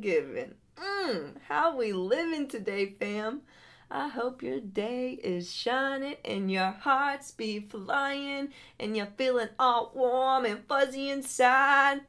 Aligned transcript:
given. 0.00 0.54
Mmm, 0.76 1.36
how 1.48 1.76
we 1.76 1.92
living 1.92 2.48
today, 2.48 2.94
fam? 2.98 3.42
I 3.90 4.08
hope 4.08 4.42
your 4.42 4.60
day 4.60 5.18
is 5.22 5.52
shining 5.52 6.14
and 6.24 6.50
your 6.50 6.70
hearts 6.70 7.32
be 7.32 7.60
flying 7.60 8.50
and 8.78 8.96
you're 8.96 9.08
feeling 9.16 9.48
all 9.58 9.90
warm 9.94 10.44
and 10.44 10.64
fuzzy 10.68 11.10
inside. 11.10 12.02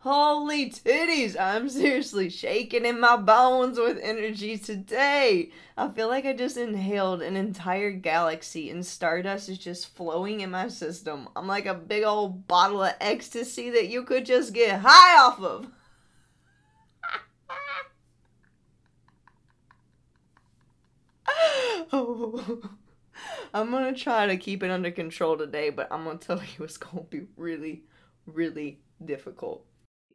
Holy 0.00 0.68
titties, 0.68 1.34
I'm 1.40 1.70
seriously 1.70 2.28
shaking 2.28 2.84
in 2.84 3.00
my 3.00 3.16
bones 3.16 3.78
with 3.78 3.98
energy 4.02 4.58
today. 4.58 5.50
I 5.78 5.88
feel 5.88 6.08
like 6.08 6.26
I 6.26 6.34
just 6.34 6.58
inhaled 6.58 7.22
an 7.22 7.36
entire 7.36 7.90
galaxy 7.90 8.68
and 8.68 8.84
stardust 8.84 9.48
is 9.48 9.56
just 9.56 9.96
flowing 9.96 10.42
in 10.42 10.50
my 10.50 10.68
system. 10.68 11.30
I'm 11.34 11.46
like 11.46 11.64
a 11.64 11.72
big 11.72 12.04
old 12.04 12.46
bottle 12.46 12.82
of 12.82 12.92
ecstasy 13.00 13.70
that 13.70 13.88
you 13.88 14.02
could 14.02 14.26
just 14.26 14.52
get 14.52 14.80
high 14.80 15.24
off 15.24 15.40
of. 15.40 15.68
I'm 23.54 23.70
gonna 23.70 23.94
try 23.94 24.26
to 24.26 24.36
keep 24.36 24.64
it 24.64 24.70
under 24.70 24.90
control 24.90 25.38
today, 25.38 25.70
but 25.70 25.86
I'm 25.92 26.04
gonna 26.04 26.18
tell 26.18 26.38
you 26.38 26.64
it's 26.64 26.76
gonna 26.76 27.04
be 27.04 27.22
really, 27.36 27.84
really 28.26 28.80
difficult. 29.04 29.64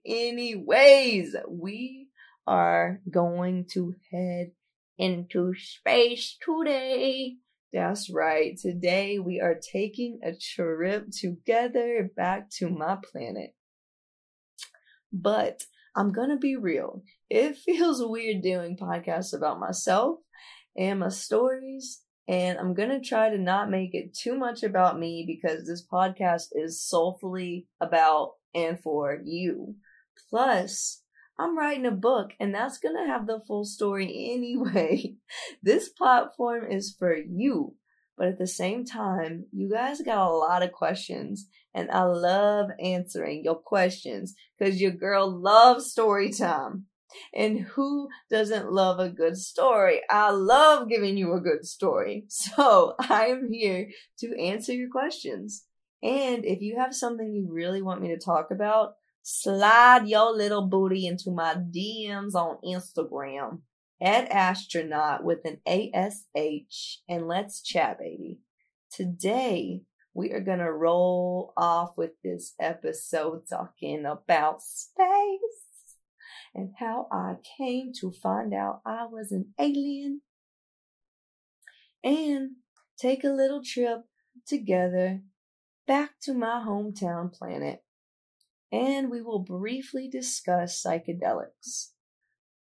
Anyways, 0.05 1.35
we 1.47 2.09
are 2.47 3.00
going 3.09 3.66
to 3.72 3.95
head 4.11 4.52
into 4.97 5.53
space 5.55 6.38
today. 6.44 7.38
That's 7.72 8.09
right. 8.11 8.57
Today 8.57 9.19
we 9.19 9.39
are 9.39 9.55
taking 9.55 10.19
a 10.23 10.33
trip 10.33 11.11
together 11.11 12.09
back 12.13 12.50
to 12.57 12.69
my 12.69 12.97
planet. 13.09 13.52
But 15.13 15.63
I'm 15.95 16.11
gonna 16.11 16.38
be 16.38 16.57
real. 16.57 17.03
It 17.30 17.55
feels 17.66 18.03
weird 18.03 18.41
doing 18.41 18.75
podcasts 18.75 19.33
about 19.33 19.61
myself 19.61 20.19
and 20.78 21.00
my 21.00 21.09
stories. 21.09 22.02
And 22.28 22.59
I'm 22.59 22.73
gonna 22.73 23.02
try 23.02 23.30
to 23.30 23.38
not 23.38 23.70
make 23.72 23.94
it 23.94 24.14
too 24.14 24.38
much 24.38 24.64
about 24.64 25.00
me 25.00 25.23
because 25.25 25.66
this 25.66 25.86
podcast 25.86 26.50
is 26.53 26.81
soulfully 26.81 27.67
about 27.81 28.34
and 28.53 28.80
for 28.80 29.20
you. 29.23 29.75
Plus, 30.30 31.02
I'm 31.40 31.58
writing 31.58 31.86
a 31.86 31.92
book 31.92 32.31
and 32.40 32.53
that's 32.53 32.78
going 32.78 32.97
to 32.97 33.09
have 33.09 33.25
the 33.25 33.40
full 33.47 33.64
story 33.64 34.31
anyway. 34.34 35.16
this 35.64 35.90
platform 35.90 36.70
is 36.70 36.95
for 36.97 37.16
you. 37.16 37.75
But 38.17 38.28
at 38.28 38.38
the 38.38 38.47
same 38.47 38.84
time, 38.84 39.45
you 39.53 39.70
guys 39.72 40.02
got 40.02 40.30
a 40.30 40.36
lot 40.36 40.62
of 40.62 40.73
questions 40.73 41.47
and 41.73 41.90
I 41.90 42.03
love 42.03 42.70
answering 42.84 43.45
your 43.45 43.56
questions 43.56 44.36
because 44.58 44.81
your 44.81 44.92
girl 44.92 45.30
loves 45.30 45.90
story 45.90 46.31
time. 46.31 46.88
And 47.34 47.62
who 47.62 48.10
doesn't 48.30 48.72
love 48.72 49.00
a 49.00 49.10
good 49.10 49.38
story? 49.38 50.02
I 50.10 50.32
love 50.32 50.90
giving 50.90 51.18
you 51.18 51.34
a 51.34 51.42
good 51.42 51.66
story. 51.66 52.26
So 52.50 52.96
I 53.00 53.28
am 53.28 53.52
here 53.52 53.90
to 54.20 54.40
answer 54.40 54.74
your 54.74 54.90
questions. 54.90 55.66
And 56.02 56.46
if 56.46 56.62
you 56.62 56.78
have 56.78 56.96
something 56.96 57.34
you 57.34 57.48
really 57.52 57.81
want 57.81 58.02
me 58.02 58.09
to 58.09 58.18
talk 58.18 58.52
about, 58.52 58.94
slide 59.22 60.08
your 60.08 60.36
little 60.36 60.68
booty 60.68 61.06
into 61.06 61.31
my 61.31 61.56
DMs 61.56 62.34
on 62.36 62.58
Instagram 62.66 63.59
at 64.02 64.31
astronaut 64.31 65.24
with 65.24 65.40
an 65.46 65.59
ASH 65.66 67.02
and 67.08 67.28
let's 67.28 67.62
chat, 67.62 68.00
baby. 68.00 68.40
Today, 68.92 69.81
we 70.14 70.31
are 70.31 70.40
going 70.40 70.59
to 70.59 70.72
roll 70.72 71.53
off 71.56 71.98
with 71.98 72.12
this 72.24 72.53
episode 72.59 73.44
talking 73.50 74.06
about 74.06 74.62
space 74.62 75.69
and 76.54 76.72
how 76.80 77.08
I 77.12 77.36
came 77.58 77.92
to 78.00 78.12
find 78.12 78.54
out 78.54 78.82
I 78.86 79.06
was 79.06 79.32
an 79.32 79.54
alien 79.60 80.22
and 82.04 82.52
take 82.98 83.24
a 83.24 83.30
little 83.30 83.64
trip 83.64 84.02
together 84.46 85.22
back 85.88 86.12
to 86.22 86.34
my 86.34 86.64
hometown 86.66 87.32
planet 87.34 87.84
and 88.72 89.10
we 89.10 89.22
will 89.22 89.40
briefly 89.40 90.08
discuss 90.08 90.82
psychedelics. 90.82 91.92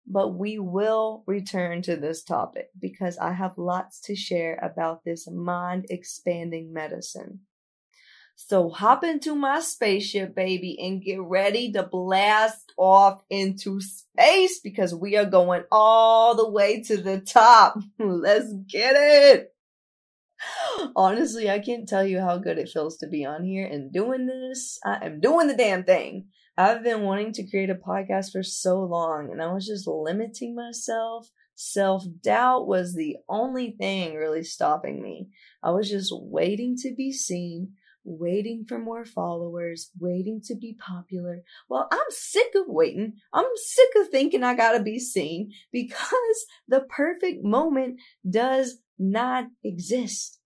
But 0.06 0.28
we 0.28 0.58
will 0.58 1.22
return 1.26 1.82
to 1.82 1.96
this 1.96 2.24
topic 2.24 2.70
because 2.80 3.18
I 3.18 3.32
have 3.32 3.58
lots 3.58 4.00
to 4.02 4.16
share 4.16 4.58
about 4.62 5.04
this 5.04 5.28
mind 5.30 5.86
expanding 5.90 6.72
medicine. 6.72 7.40
So 8.40 8.70
hop 8.70 9.02
into 9.02 9.34
my 9.34 9.58
spaceship, 9.58 10.32
baby, 10.32 10.78
and 10.80 11.02
get 11.02 11.20
ready 11.20 11.72
to 11.72 11.82
blast 11.82 12.72
off 12.78 13.20
into 13.28 13.80
space 13.80 14.60
because 14.60 14.94
we 14.94 15.16
are 15.16 15.24
going 15.24 15.64
all 15.72 16.36
the 16.36 16.48
way 16.48 16.80
to 16.84 16.98
the 16.98 17.20
top. 17.20 17.80
Let's 17.98 18.52
get 18.70 18.94
it. 18.96 19.52
Honestly, 20.94 21.50
I 21.50 21.58
can't 21.58 21.88
tell 21.88 22.06
you 22.06 22.20
how 22.20 22.38
good 22.38 22.58
it 22.58 22.68
feels 22.68 22.96
to 22.98 23.08
be 23.08 23.24
on 23.24 23.42
here 23.42 23.66
and 23.66 23.92
doing 23.92 24.26
this. 24.26 24.78
I 24.84 25.04
am 25.04 25.18
doing 25.18 25.48
the 25.48 25.56
damn 25.56 25.82
thing. 25.82 26.28
I've 26.56 26.84
been 26.84 27.02
wanting 27.02 27.32
to 27.34 27.50
create 27.50 27.70
a 27.70 27.74
podcast 27.74 28.30
for 28.30 28.44
so 28.44 28.78
long 28.78 29.30
and 29.32 29.42
I 29.42 29.52
was 29.52 29.66
just 29.66 29.88
limiting 29.88 30.54
myself. 30.54 31.28
Self 31.56 32.04
doubt 32.22 32.68
was 32.68 32.94
the 32.94 33.16
only 33.28 33.72
thing 33.72 34.14
really 34.14 34.44
stopping 34.44 35.02
me. 35.02 35.28
I 35.60 35.72
was 35.72 35.90
just 35.90 36.12
waiting 36.14 36.76
to 36.82 36.94
be 36.94 37.10
seen, 37.10 37.72
waiting 38.08 38.64
for 38.66 38.78
more 38.78 39.04
followers, 39.04 39.90
waiting 39.98 40.40
to 40.46 40.54
be 40.54 40.76
popular. 40.78 41.42
Well, 41.68 41.88
I'm 41.92 42.10
sick 42.10 42.54
of 42.54 42.64
waiting. 42.66 43.14
I'm 43.32 43.46
sick 43.56 43.88
of 43.96 44.08
thinking 44.08 44.42
I 44.42 44.54
gotta 44.54 44.82
be 44.82 44.98
seen 44.98 45.52
because 45.72 46.46
the 46.66 46.80
perfect 46.88 47.44
moment 47.44 48.00
does 48.28 48.78
not 48.98 49.46
exist. 49.62 50.38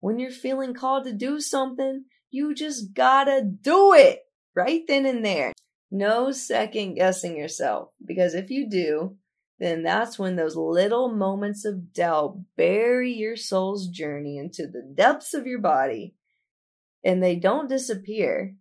When 0.00 0.18
you're 0.18 0.30
feeling 0.30 0.74
called 0.74 1.04
to 1.04 1.12
do 1.12 1.40
something, 1.40 2.04
you 2.30 2.54
just 2.54 2.94
gotta 2.94 3.42
do 3.42 3.94
it 3.94 4.20
right 4.54 4.82
then 4.86 5.06
and 5.06 5.24
there. 5.24 5.52
No 5.90 6.32
second 6.32 6.94
guessing 6.94 7.36
yourself, 7.36 7.90
because 8.04 8.34
if 8.34 8.50
you 8.50 8.68
do, 8.68 9.16
then 9.58 9.82
that's 9.82 10.18
when 10.18 10.36
those 10.36 10.56
little 10.56 11.08
moments 11.08 11.64
of 11.64 11.92
doubt 11.92 12.38
bury 12.56 13.12
your 13.12 13.36
soul's 13.36 13.88
journey 13.88 14.36
into 14.36 14.66
the 14.66 14.82
depths 14.82 15.32
of 15.32 15.46
your 15.46 15.60
body 15.60 16.14
and 17.06 17.22
they 17.22 17.36
don't 17.36 17.68
disappear. 17.68 18.56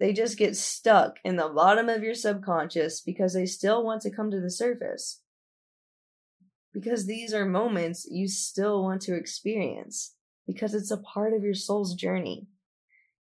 They 0.00 0.14
just 0.14 0.38
get 0.38 0.56
stuck 0.56 1.18
in 1.24 1.36
the 1.36 1.50
bottom 1.50 1.90
of 1.90 2.02
your 2.02 2.14
subconscious 2.14 3.02
because 3.02 3.34
they 3.34 3.44
still 3.44 3.84
want 3.84 4.00
to 4.02 4.10
come 4.10 4.30
to 4.30 4.40
the 4.40 4.50
surface 4.50 5.20
because 6.72 7.04
these 7.04 7.34
are 7.34 7.44
moments 7.44 8.08
you 8.10 8.28
still 8.28 8.82
want 8.82 9.02
to 9.02 9.14
experience 9.14 10.14
because 10.46 10.74
it's 10.74 10.90
a 10.90 10.96
part 10.96 11.34
of 11.34 11.44
your 11.44 11.54
soul's 11.54 11.94
journey. 11.94 12.46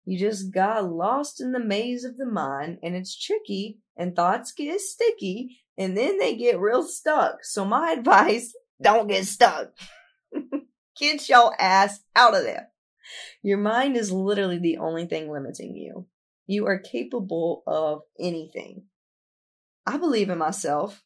You 0.05 0.17
just 0.17 0.53
got 0.53 0.89
lost 0.89 1.41
in 1.41 1.51
the 1.51 1.59
maze 1.59 2.05
of 2.05 2.17
the 2.17 2.25
mind 2.25 2.79
and 2.81 2.95
it's 2.95 3.21
tricky 3.21 3.79
and 3.97 4.15
thoughts 4.15 4.53
get 4.53 4.79
sticky 4.79 5.59
and 5.77 5.97
then 5.97 6.17
they 6.17 6.37
get 6.37 6.61
real 6.61 6.83
stuck. 6.83 7.43
So 7.43 7.65
my 7.65 7.91
advice, 7.97 8.55
don't 8.81 9.09
get 9.09 9.25
stuck. 9.25 9.73
get 10.97 11.27
your 11.27 11.53
ass 11.61 11.99
out 12.15 12.35
of 12.35 12.43
there. 12.43 12.70
Your 13.41 13.57
mind 13.57 13.97
is 13.97 14.11
literally 14.11 14.59
the 14.59 14.77
only 14.77 15.05
thing 15.05 15.31
limiting 15.31 15.75
you. 15.75 16.07
You 16.47 16.67
are 16.67 16.79
capable 16.79 17.63
of 17.65 18.01
anything. 18.19 18.83
I 19.85 19.97
believe 19.97 20.29
in 20.29 20.37
myself. 20.37 21.03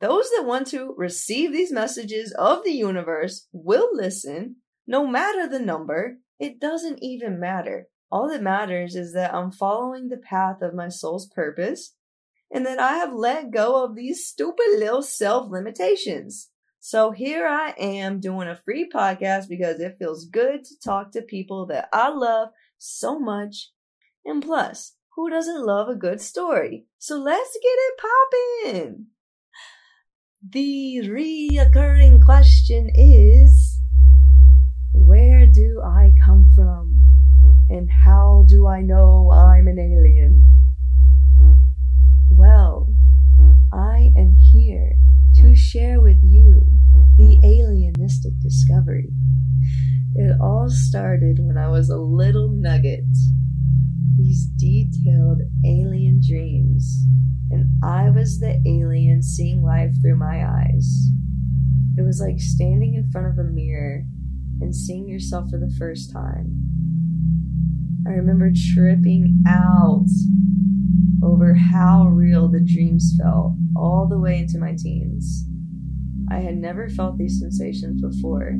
Those 0.00 0.30
that 0.30 0.44
want 0.46 0.68
to 0.68 0.94
receive 0.96 1.52
these 1.52 1.72
messages 1.72 2.32
of 2.38 2.62
the 2.64 2.72
universe 2.72 3.48
will 3.52 3.88
listen, 3.92 4.56
no 4.86 5.06
matter 5.06 5.48
the 5.48 5.58
number. 5.58 6.18
It 6.38 6.60
doesn't 6.60 7.02
even 7.02 7.40
matter. 7.40 7.88
All 8.10 8.28
that 8.28 8.42
matters 8.42 8.94
is 8.94 9.12
that 9.14 9.34
I'm 9.34 9.50
following 9.50 10.08
the 10.08 10.16
path 10.16 10.62
of 10.62 10.74
my 10.74 10.88
soul's 10.88 11.28
purpose 11.28 11.94
and 12.50 12.64
that 12.64 12.78
I 12.78 12.94
have 12.94 13.12
let 13.12 13.50
go 13.50 13.84
of 13.84 13.94
these 13.94 14.26
stupid 14.26 14.78
little 14.78 15.02
self 15.02 15.50
limitations. 15.50 16.50
So 16.90 17.10
here 17.10 17.46
I 17.46 17.74
am 17.78 18.18
doing 18.18 18.48
a 18.48 18.56
free 18.56 18.88
podcast 18.88 19.46
because 19.46 19.78
it 19.78 19.96
feels 19.98 20.24
good 20.24 20.64
to 20.64 20.80
talk 20.82 21.12
to 21.12 21.20
people 21.20 21.66
that 21.66 21.90
I 21.92 22.08
love 22.08 22.48
so 22.78 23.18
much. 23.18 23.72
And 24.24 24.42
plus, 24.42 24.94
who 25.14 25.28
doesn't 25.28 25.66
love 25.66 25.90
a 25.90 25.94
good 25.94 26.18
story? 26.18 26.86
So 26.98 27.18
let's 27.18 27.58
get 27.62 27.68
it 27.68 28.00
poppin'! 28.72 29.06
The 30.42 31.02
reoccurring 31.04 32.24
question 32.24 32.90
is 32.94 33.82
Where 34.94 35.44
do 35.44 35.82
I 35.84 36.14
come 36.24 36.48
from? 36.54 37.02
And 37.68 37.90
how 37.90 38.46
do 38.48 38.66
I 38.66 38.80
know 38.80 39.30
I'm 39.30 39.68
an 39.68 39.78
alien? 39.78 40.57
Discovery 48.20 48.68
discovery. 48.78 49.10
It 50.14 50.36
all 50.40 50.68
started 50.68 51.38
when 51.40 51.56
I 51.56 51.68
was 51.68 51.90
a 51.90 51.96
little 51.96 52.48
nugget. 52.48 53.04
These 54.16 54.46
detailed 54.46 55.42
alien 55.64 56.20
dreams, 56.26 57.04
and 57.50 57.70
I 57.84 58.10
was 58.10 58.40
the 58.40 58.60
alien 58.66 59.22
seeing 59.22 59.62
life 59.62 59.92
through 60.02 60.16
my 60.16 60.44
eyes. 60.44 61.10
It 61.96 62.02
was 62.02 62.20
like 62.20 62.40
standing 62.40 62.94
in 62.94 63.10
front 63.10 63.28
of 63.28 63.38
a 63.38 63.48
mirror 63.48 64.04
and 64.60 64.74
seeing 64.74 65.08
yourself 65.08 65.50
for 65.50 65.58
the 65.58 65.72
first 65.78 66.12
time. 66.12 66.64
I 68.06 68.10
remember 68.10 68.50
tripping 68.74 69.42
out 69.46 70.06
over 71.22 71.54
how 71.54 72.06
real 72.06 72.48
the 72.48 72.60
dreams 72.60 73.14
felt 73.20 73.54
all 73.76 74.08
the 74.08 74.18
way 74.18 74.38
into 74.38 74.58
my 74.58 74.74
teens. 74.76 75.47
I 76.30 76.40
had 76.40 76.56
never 76.56 76.88
felt 76.88 77.16
these 77.18 77.40
sensations 77.40 78.00
before. 78.00 78.58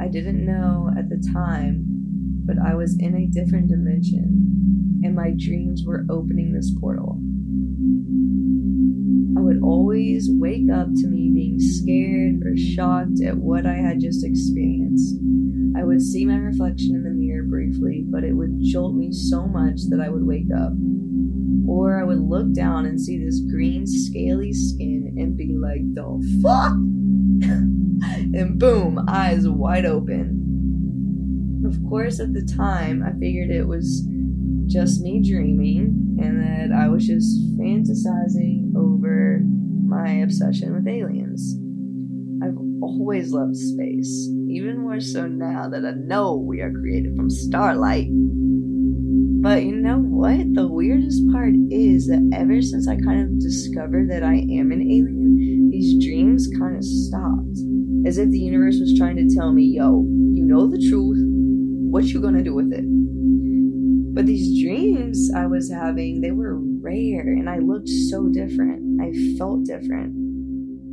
I 0.00 0.08
didn't 0.08 0.44
know 0.44 0.90
at 0.98 1.08
the 1.08 1.22
time, 1.32 1.84
but 2.46 2.56
I 2.58 2.74
was 2.74 2.96
in 2.98 3.14
a 3.14 3.26
different 3.26 3.68
dimension, 3.68 5.00
and 5.02 5.14
my 5.14 5.32
dreams 5.36 5.82
were 5.86 6.06
opening 6.10 6.52
this 6.52 6.74
portal. 6.80 7.20
I 9.36 9.40
would 9.40 9.62
always 9.62 10.28
wake 10.30 10.70
up 10.70 10.88
to 10.94 11.06
me 11.06 11.30
being 11.34 11.60
scared 11.60 12.42
or 12.44 12.56
shocked 12.56 13.22
at 13.24 13.36
what 13.36 13.66
I 13.66 13.74
had 13.74 14.00
just 14.00 14.24
experienced. 14.24 15.16
I 15.76 15.84
would 15.84 16.00
see 16.00 16.24
my 16.24 16.36
reflection 16.36 16.94
in 16.94 17.04
the 17.04 17.10
mirror 17.10 17.44
briefly, 17.44 18.04
but 18.08 18.24
it 18.24 18.32
would 18.32 18.58
jolt 18.62 18.94
me 18.94 19.12
so 19.12 19.46
much 19.46 19.80
that 19.90 20.00
I 20.00 20.08
would 20.08 20.24
wake 20.24 20.50
up. 20.56 20.72
Or 21.66 22.00
I 22.00 22.04
would 22.04 22.20
look 22.20 22.52
down 22.54 22.86
and 22.86 23.00
see 23.00 23.18
this 23.18 23.40
green, 23.40 23.86
scaly 23.86 24.52
skin 24.52 25.14
and 25.18 25.36
be 25.36 25.56
like, 25.56 25.82
the 25.94 26.40
fuck? 26.42 26.76
and 28.34 28.58
boom, 28.58 29.04
eyes 29.08 29.48
wide 29.48 29.86
open. 29.86 30.40
Of 31.66 31.78
course, 31.88 32.20
at 32.20 32.32
the 32.32 32.44
time, 32.44 33.02
I 33.02 33.12
figured 33.18 33.50
it 33.50 33.66
was 33.66 34.06
just 34.66 35.02
me 35.02 35.22
dreaming 35.22 36.18
and 36.20 36.40
that 36.40 36.76
I 36.76 36.88
was 36.88 37.06
just 37.06 37.40
fantasizing 37.58 38.74
over 38.76 39.40
my 39.86 40.10
obsession 40.22 40.74
with 40.74 40.86
aliens. 40.88 41.56
I've 42.42 42.58
always 42.82 43.32
loved 43.32 43.56
space, 43.56 44.28
even 44.48 44.80
more 44.80 45.00
so 45.00 45.26
now 45.26 45.68
that 45.68 45.84
I 45.84 45.92
know 45.92 46.36
we 46.36 46.60
are 46.60 46.72
created 46.72 47.16
from 47.16 47.30
starlight. 47.30 48.08
But 49.42 49.64
you 49.64 49.76
know 49.76 49.98
what? 49.98 50.54
The 50.54 50.66
weirdest 50.66 51.22
part 51.30 51.54
is 51.70 52.06
that 52.06 52.30
ever 52.34 52.62
since 52.62 52.88
I 52.88 52.96
kind 52.96 53.22
of 53.22 53.40
discovered 53.40 54.10
that 54.10 54.22
I 54.22 54.36
am 54.36 54.72
an 54.72 54.80
alien, 54.80 55.53
these 55.74 56.06
dreams 56.06 56.48
kind 56.56 56.76
of 56.76 56.84
stopped. 56.84 57.58
As 58.06 58.16
if 58.16 58.30
the 58.30 58.38
universe 58.38 58.78
was 58.78 58.96
trying 58.96 59.16
to 59.16 59.34
tell 59.34 59.52
me, 59.52 59.64
yo, 59.64 60.06
you 60.32 60.44
know 60.44 60.68
the 60.68 60.78
truth, 60.88 61.18
what 61.90 62.04
you 62.04 62.20
gonna 62.20 62.44
do 62.44 62.54
with 62.54 62.72
it? 62.72 62.84
But 64.14 64.26
these 64.26 64.62
dreams 64.62 65.32
I 65.34 65.46
was 65.46 65.72
having, 65.72 66.20
they 66.20 66.30
were 66.30 66.60
rare 66.80 67.26
and 67.26 67.50
I 67.50 67.58
looked 67.58 67.88
so 67.88 68.28
different. 68.28 69.00
I 69.02 69.10
felt 69.36 69.64
different. 69.64 70.14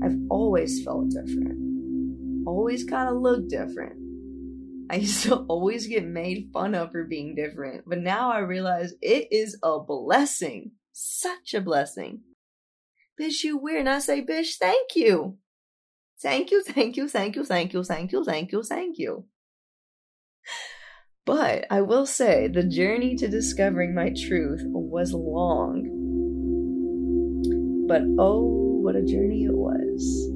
I've 0.04 0.18
always 0.31 0.83
felt 0.83 1.12
different. 1.12 2.48
Always 2.48 2.83
kind 2.83 3.07
of 3.07 3.22
looked 3.22 3.51
different. 3.51 3.98
I 4.89 4.95
used 4.95 5.24
to 5.25 5.36
always 5.48 5.86
get 5.86 6.06
made 6.06 6.50
fun 6.51 6.74
of 6.74 6.92
for 6.92 7.04
being 7.04 7.36
different, 7.36 7.83
but 7.86 8.00
now 8.00 8.31
I 8.31 8.39
realize 8.39 8.94
it 9.00 9.28
is 9.30 9.60
a 9.62 9.80
blessing. 9.80 10.72
Such 10.92 11.54
a 11.54 11.62
blessing. 11.62 12.22
Bitch, 13.21 13.44
you 13.44 13.57
weird. 13.57 13.81
And 13.81 13.89
I 13.89 14.00
say, 14.00 14.25
bitch, 14.25 14.56
thank 14.59 14.95
you. 14.95 15.38
Thank 16.23 16.50
you, 16.50 16.63
thank 16.63 16.97
you, 16.97 17.07
thank 17.07 17.35
you, 17.35 17.44
thank 17.44 17.71
you, 17.71 17.83
thank 17.83 18.12
you, 18.12 18.23
thank 18.23 18.51
you, 18.51 18.63
thank 18.63 18.97
you. 18.97 19.25
But 21.23 21.68
I 21.69 21.81
will 21.81 22.07
say 22.07 22.47
the 22.47 22.63
journey 22.63 23.15
to 23.18 23.27
discovering 23.27 23.94
my 23.94 24.12
truth 24.25 24.63
was 24.65 25.13
long. 25.13 25.85
But 27.88 28.01
oh, 28.18 28.79
what 28.81 28.95
a 28.95 29.03
journey 29.03 29.44
it 29.44 29.53
was. 29.53 30.31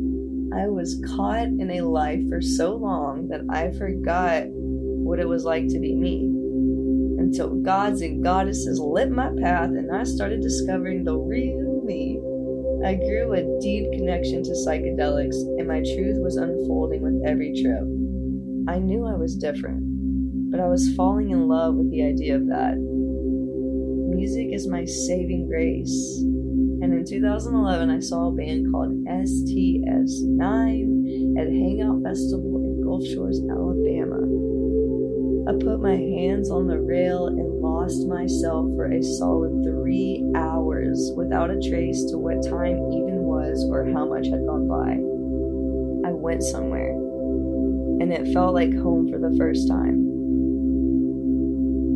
I 0.56 0.68
was 0.68 1.02
caught 1.16 1.48
in 1.48 1.72
a 1.72 1.82
life 1.82 2.22
for 2.30 2.40
so 2.40 2.76
long 2.76 3.30
that 3.30 3.42
I 3.50 3.72
forgot 3.72 4.44
what 4.48 5.20
it 5.20 5.28
was 5.28 5.44
like 5.44 5.68
to 5.70 5.80
be 5.80 5.96
me. 5.96 6.32
Until 7.18 7.56
gods 7.62 8.02
and 8.02 8.24
goddesses 8.24 8.80
lit 8.80 9.10
my 9.10 9.32
path 9.42 9.70
and 9.70 9.90
I 9.92 10.04
started 10.04 10.42
discovering 10.42 11.04
the 11.04 11.18
real 11.18 11.82
me. 11.84 12.20
I 12.86 12.96
grew 12.96 13.34
a 13.34 13.60
deep 13.60 13.92
connection 13.94 14.44
to 14.44 14.52
psychedelics 14.52 15.36
and 15.58 15.68
my 15.68 15.82
truth 15.82 16.18
was 16.20 16.38
unfolding 16.38 17.02
with 17.02 17.22
every 17.28 17.52
trip. 17.62 17.84
I 18.68 18.80
knew 18.80 19.06
I 19.06 19.16
was 19.16 19.36
different 19.36 19.96
but 20.56 20.64
I 20.64 20.68
was 20.68 20.96
falling 20.96 21.32
in 21.32 21.50
love 21.50 21.76
with 21.76 21.92
the 21.92 22.02
idea 22.02 22.38
of 22.38 22.48
that. 22.48 22.78
Music 22.78 24.54
is 24.54 24.70
my 24.70 24.86
saving 24.86 25.48
grace. 25.48 26.24
And 26.80 26.94
in 26.94 27.04
2011, 27.04 27.90
I 27.90 28.00
saw 28.00 28.28
a 28.28 28.32
band 28.32 28.72
called 28.72 28.94
STS9 29.04 30.40
at 31.38 31.48
Hangout 31.52 32.04
Festival 32.04 32.64
in 32.64 32.82
Gulf 32.88 33.04
Shores, 33.04 33.42
Alabama. 33.52 34.24
I 35.52 35.60
put 35.60 35.82
my 35.84 35.98
hands 35.98 36.50
on 36.50 36.68
the 36.68 36.80
rail 36.80 37.28
and 37.28 37.45
lost 37.86 38.08
myself 38.08 38.66
for 38.76 38.92
a 38.92 39.04
solid 39.04 39.64
three 39.64 40.26
hours 40.34 41.12
without 41.16 41.52
a 41.52 41.70
trace 41.70 42.04
to 42.06 42.18
what 42.18 42.42
time 42.42 42.82
even 42.92 43.22
was 43.22 43.64
or 43.70 43.86
how 43.94 44.04
much 44.10 44.26
had 44.26 44.44
gone 44.48 44.68
by. 44.68 44.98
I 46.10 46.12
went 46.12 46.42
somewhere, 46.42 46.90
and 48.02 48.12
it 48.12 48.34
felt 48.34 48.56
like 48.56 48.74
home 48.74 49.08
for 49.08 49.20
the 49.20 49.36
first 49.38 49.68
time. 49.68 50.02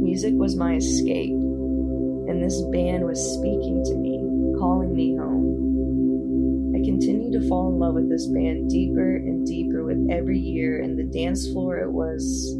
Music 0.03 0.35
was 0.35 0.55
my 0.55 0.75
escape, 0.75 1.31
and 1.31 2.43
this 2.43 2.61
band 2.71 3.05
was 3.05 3.19
speaking 3.19 3.83
to 3.85 3.95
me, 3.95 4.21
calling 4.59 4.95
me 4.95 5.17
home. 5.17 6.75
I 6.75 6.85
continued 6.85 7.33
to 7.33 7.49
fall 7.49 7.73
in 7.73 7.79
love 7.79 7.95
with 7.95 8.11
this 8.11 8.27
band 8.27 8.69
deeper 8.69 9.15
and 9.15 9.43
deeper 9.43 9.83
with 9.83 10.07
every 10.11 10.37
year, 10.37 10.83
and 10.83 10.99
the 10.99 11.03
dance 11.03 11.51
floor, 11.51 11.79
it 11.79 11.91
was. 11.91 12.55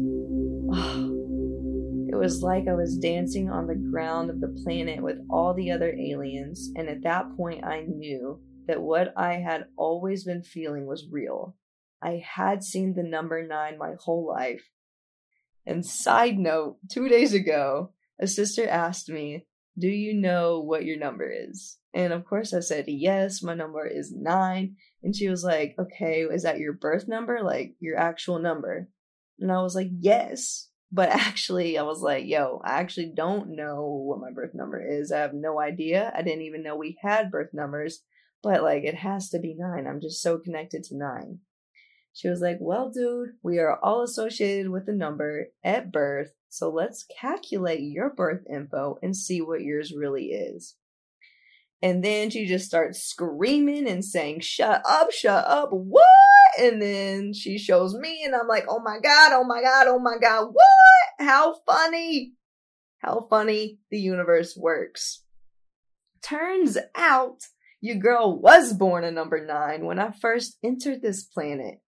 Oh, 0.72 1.09
was 2.20 2.42
like 2.42 2.68
I 2.68 2.74
was 2.74 2.98
dancing 2.98 3.48
on 3.48 3.66
the 3.66 3.74
ground 3.74 4.28
of 4.28 4.40
the 4.40 4.54
planet 4.62 5.02
with 5.02 5.16
all 5.30 5.54
the 5.54 5.70
other 5.70 5.90
aliens, 5.90 6.70
and 6.76 6.88
at 6.88 7.02
that 7.02 7.34
point, 7.34 7.64
I 7.64 7.80
knew 7.80 8.40
that 8.66 8.82
what 8.82 9.14
I 9.16 9.34
had 9.34 9.64
always 9.76 10.24
been 10.24 10.42
feeling 10.42 10.86
was 10.86 11.08
real. 11.10 11.56
I 12.02 12.22
had 12.22 12.62
seen 12.62 12.94
the 12.94 13.02
number 13.02 13.46
nine 13.46 13.78
my 13.78 13.94
whole 13.98 14.26
life, 14.28 14.68
and 15.66 15.84
side 15.84 16.38
note, 16.38 16.76
two 16.90 17.08
days 17.08 17.32
ago, 17.32 17.92
a 18.20 18.26
sister 18.26 18.68
asked 18.68 19.08
me, 19.08 19.46
Do 19.78 19.88
you 19.88 20.12
know 20.12 20.60
what 20.60 20.84
your 20.84 20.98
number 20.98 21.30
is? 21.30 21.78
And 21.94 22.12
of 22.12 22.26
course 22.26 22.52
I 22.52 22.60
said, 22.60 22.84
Yes, 22.86 23.42
my 23.42 23.54
number 23.54 23.86
is 23.86 24.12
nine. 24.14 24.76
And 25.02 25.16
she 25.16 25.28
was 25.28 25.42
like, 25.42 25.74
Okay, 25.78 26.22
is 26.22 26.42
that 26.42 26.58
your 26.58 26.74
birth 26.74 27.08
number? 27.08 27.42
Like 27.42 27.76
your 27.80 27.96
actual 27.96 28.38
number? 28.38 28.88
And 29.38 29.50
I 29.50 29.62
was 29.62 29.74
like, 29.74 29.88
Yes. 29.98 30.69
But 30.92 31.08
actually, 31.10 31.78
I 31.78 31.82
was 31.82 32.00
like, 32.00 32.26
Yo, 32.26 32.60
I 32.64 32.80
actually 32.80 33.12
don't 33.14 33.56
know 33.56 33.84
what 34.06 34.20
my 34.20 34.30
birth 34.30 34.54
number 34.54 34.80
is. 34.80 35.12
I 35.12 35.18
have 35.18 35.34
no 35.34 35.60
idea. 35.60 36.12
I 36.14 36.22
didn't 36.22 36.42
even 36.42 36.62
know 36.62 36.76
we 36.76 36.98
had 37.02 37.30
birth 37.30 37.50
numbers. 37.52 38.02
But 38.42 38.62
like, 38.62 38.84
it 38.84 38.96
has 38.96 39.28
to 39.30 39.38
be 39.38 39.54
nine. 39.54 39.86
I'm 39.86 40.00
just 40.00 40.22
so 40.22 40.38
connected 40.38 40.84
to 40.84 40.96
nine. 40.96 41.40
She 42.12 42.28
was 42.28 42.40
like, 42.40 42.58
Well, 42.60 42.90
dude, 42.90 43.30
we 43.42 43.58
are 43.58 43.78
all 43.82 44.02
associated 44.02 44.70
with 44.70 44.86
the 44.86 44.92
number 44.92 45.48
at 45.62 45.92
birth, 45.92 46.32
so 46.48 46.68
let's 46.70 47.04
calculate 47.20 47.80
your 47.80 48.10
birth 48.10 48.42
info 48.50 48.98
and 49.02 49.16
see 49.16 49.40
what 49.40 49.62
yours 49.62 49.94
really 49.94 50.26
is. 50.26 50.76
And 51.82 52.04
then 52.04 52.28
she 52.28 52.46
just 52.46 52.66
starts 52.66 53.02
screaming 53.02 53.88
and 53.88 54.04
saying, 54.04 54.40
Shut 54.40 54.82
up, 54.86 55.10
shut 55.12 55.46
up, 55.46 55.70
what? 55.72 56.04
And 56.58 56.80
then 56.80 57.32
she 57.32 57.58
shows 57.58 57.94
me, 57.94 58.22
and 58.24 58.34
I'm 58.34 58.48
like, 58.48 58.66
Oh 58.68 58.80
my 58.80 58.98
God, 59.02 59.32
oh 59.32 59.44
my 59.44 59.62
God, 59.62 59.86
oh 59.86 59.98
my 59.98 60.16
God, 60.20 60.48
what? 60.52 61.26
How 61.26 61.56
funny! 61.66 62.34
How 62.98 63.26
funny 63.30 63.78
the 63.90 63.98
universe 63.98 64.56
works. 64.56 65.22
Turns 66.22 66.76
out 66.94 67.38
your 67.80 67.96
girl 67.96 68.38
was 68.38 68.74
born 68.74 69.04
a 69.04 69.10
number 69.10 69.44
nine 69.44 69.86
when 69.86 69.98
I 69.98 70.10
first 70.10 70.58
entered 70.62 71.00
this 71.00 71.24
planet. 71.24 71.80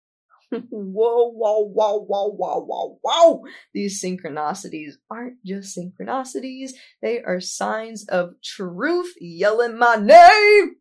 Whoa, 0.69 1.31
whoa, 1.31 1.65
whoa, 1.65 1.99
whoa, 1.99 2.29
whoa, 2.31 2.65
whoa, 2.65 2.99
whoa. 3.01 3.43
These 3.73 4.03
synchronicities 4.03 4.93
aren't 5.09 5.43
just 5.45 5.77
synchronicities, 5.77 6.71
they 7.01 7.21
are 7.21 7.39
signs 7.39 8.05
of 8.07 8.35
truth 8.43 9.13
yelling 9.19 9.77
my 9.77 9.95
name. 9.95 10.75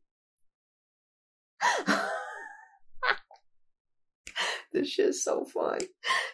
this 4.72 4.88
shit's 4.88 5.22
so 5.22 5.44
fun. 5.44 5.80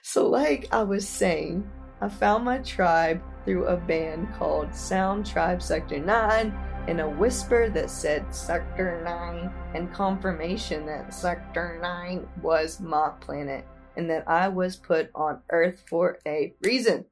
So, 0.02 0.28
like 0.28 0.68
I 0.72 0.82
was 0.82 1.06
saying, 1.06 1.68
I 2.00 2.08
found 2.08 2.44
my 2.44 2.58
tribe 2.58 3.20
through 3.44 3.66
a 3.66 3.76
band 3.76 4.28
called 4.38 4.74
Sound 4.74 5.26
Tribe 5.26 5.60
Sector 5.62 5.98
9 6.00 6.67
and 6.88 7.02
a 7.02 7.08
whisper 7.08 7.68
that 7.68 7.90
said 7.90 8.34
Sector 8.34 9.02
9 9.04 9.52
and 9.74 9.92
confirmation 9.92 10.86
that 10.86 11.12
Sector 11.12 11.78
9 11.82 12.26
was 12.40 12.80
my 12.80 13.10
planet 13.20 13.66
and 13.98 14.08
that 14.08 14.26
I 14.26 14.48
was 14.48 14.76
put 14.76 15.10
on 15.14 15.42
earth 15.50 15.84
for 15.86 16.18
a 16.26 16.54
reason. 16.62 17.04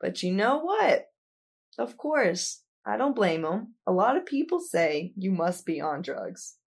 But 0.00 0.22
you 0.22 0.32
know 0.32 0.58
what? 0.58 1.06
Of 1.78 1.96
course, 1.96 2.62
I 2.86 2.96
don't 2.96 3.16
blame 3.16 3.42
them. 3.42 3.74
A 3.88 3.92
lot 3.92 4.16
of 4.16 4.24
people 4.24 4.60
say 4.60 5.12
you 5.16 5.32
must 5.32 5.66
be 5.66 5.80
on 5.80 6.00
drugs. 6.00 6.58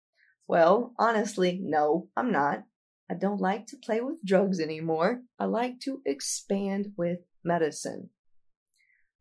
Well, 0.45 0.93
honestly, 0.99 1.57
no, 1.63 2.09
I'm 2.17 2.33
not. 2.33 2.63
I 3.09 3.13
don't 3.13 3.39
like 3.39 3.65
to 3.67 3.77
play 3.77 4.01
with 4.01 4.25
drugs 4.25 4.59
anymore. 4.59 5.21
I 5.39 5.45
like 5.45 5.79
to 5.85 6.01
expand 6.05 6.91
with 6.97 7.19
medicine. 7.45 8.09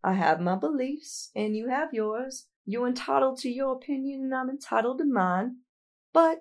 I 0.02 0.14
have 0.14 0.40
my 0.40 0.57
beliefs, 0.57 1.30
and 1.35 1.57
you 1.57 1.69
have 1.69 1.92
yours. 1.92 2.47
You're 2.64 2.88
entitled 2.88 3.38
to 3.40 3.50
your 3.50 3.73
opinion, 3.73 4.23
and 4.23 4.35
I'm 4.35 4.49
entitled 4.49 4.99
to 4.99 5.04
mine. 5.04 5.57
But 6.12 6.38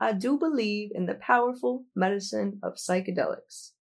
I 0.00 0.12
do 0.12 0.38
believe 0.38 0.90
in 0.94 1.06
the 1.06 1.14
powerful 1.14 1.84
medicine 1.94 2.60
of 2.62 2.74
psychedelics. 2.74 3.72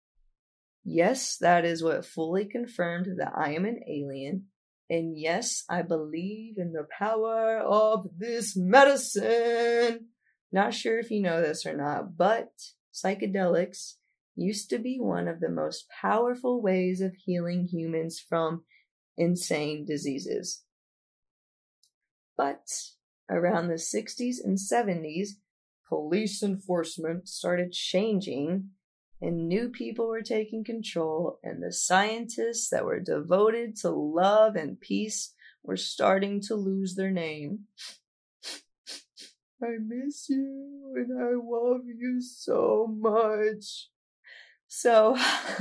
Yes, 0.83 1.37
that 1.37 1.63
is 1.63 1.81
what 1.81 2.05
fully 2.05 2.45
confirmed 2.45 3.07
that 3.17 3.31
I 3.35 3.53
am 3.53 3.65
an 3.65 3.79
alien. 3.87 4.47
And 4.89 5.17
yes, 5.17 5.63
I 5.69 5.81
believe 5.81 6.55
in 6.57 6.73
the 6.73 6.85
power 6.99 7.57
of 7.59 8.07
this 8.17 8.55
medicine. 8.55 10.09
Not 10.51 10.73
sure 10.73 10.99
if 10.99 11.09
you 11.09 11.21
know 11.21 11.41
this 11.41 11.65
or 11.65 11.75
not, 11.75 12.17
but 12.17 12.51
psychedelics 12.93 13.93
used 14.35 14.69
to 14.69 14.79
be 14.79 14.97
one 14.99 15.27
of 15.27 15.39
the 15.39 15.49
most 15.49 15.85
powerful 16.01 16.61
ways 16.61 17.01
of 17.01 17.15
healing 17.15 17.67
humans 17.71 18.19
from 18.19 18.63
insane 19.17 19.85
diseases. 19.85 20.63
But 22.37 22.67
around 23.29 23.67
the 23.67 23.75
60s 23.75 24.37
and 24.43 24.57
70s, 24.57 25.29
police 25.87 26.41
enforcement 26.41 27.27
started 27.27 27.71
changing 27.71 28.69
and 29.23 29.47
new 29.47 29.69
people 29.69 30.07
were 30.09 30.21
taking 30.21 30.65
control, 30.65 31.39
and 31.41 31.63
the 31.63 31.71
scientists 31.71 32.67
that 32.69 32.83
were 32.83 32.99
devoted 32.99 33.77
to 33.77 33.89
love 33.89 34.57
and 34.57 34.77
peace 34.77 35.33
were 35.63 35.77
starting 35.77 36.41
to 36.41 36.55
lose 36.55 36.95
their 36.95 37.09
name. 37.09 37.59
I 39.63 39.77
miss 39.79 40.27
you 40.27 40.93
and 40.97 41.17
I 41.17 41.35
love 41.41 41.85
you 41.85 42.19
so 42.21 42.85
much. 42.93 43.87
So 44.75 45.15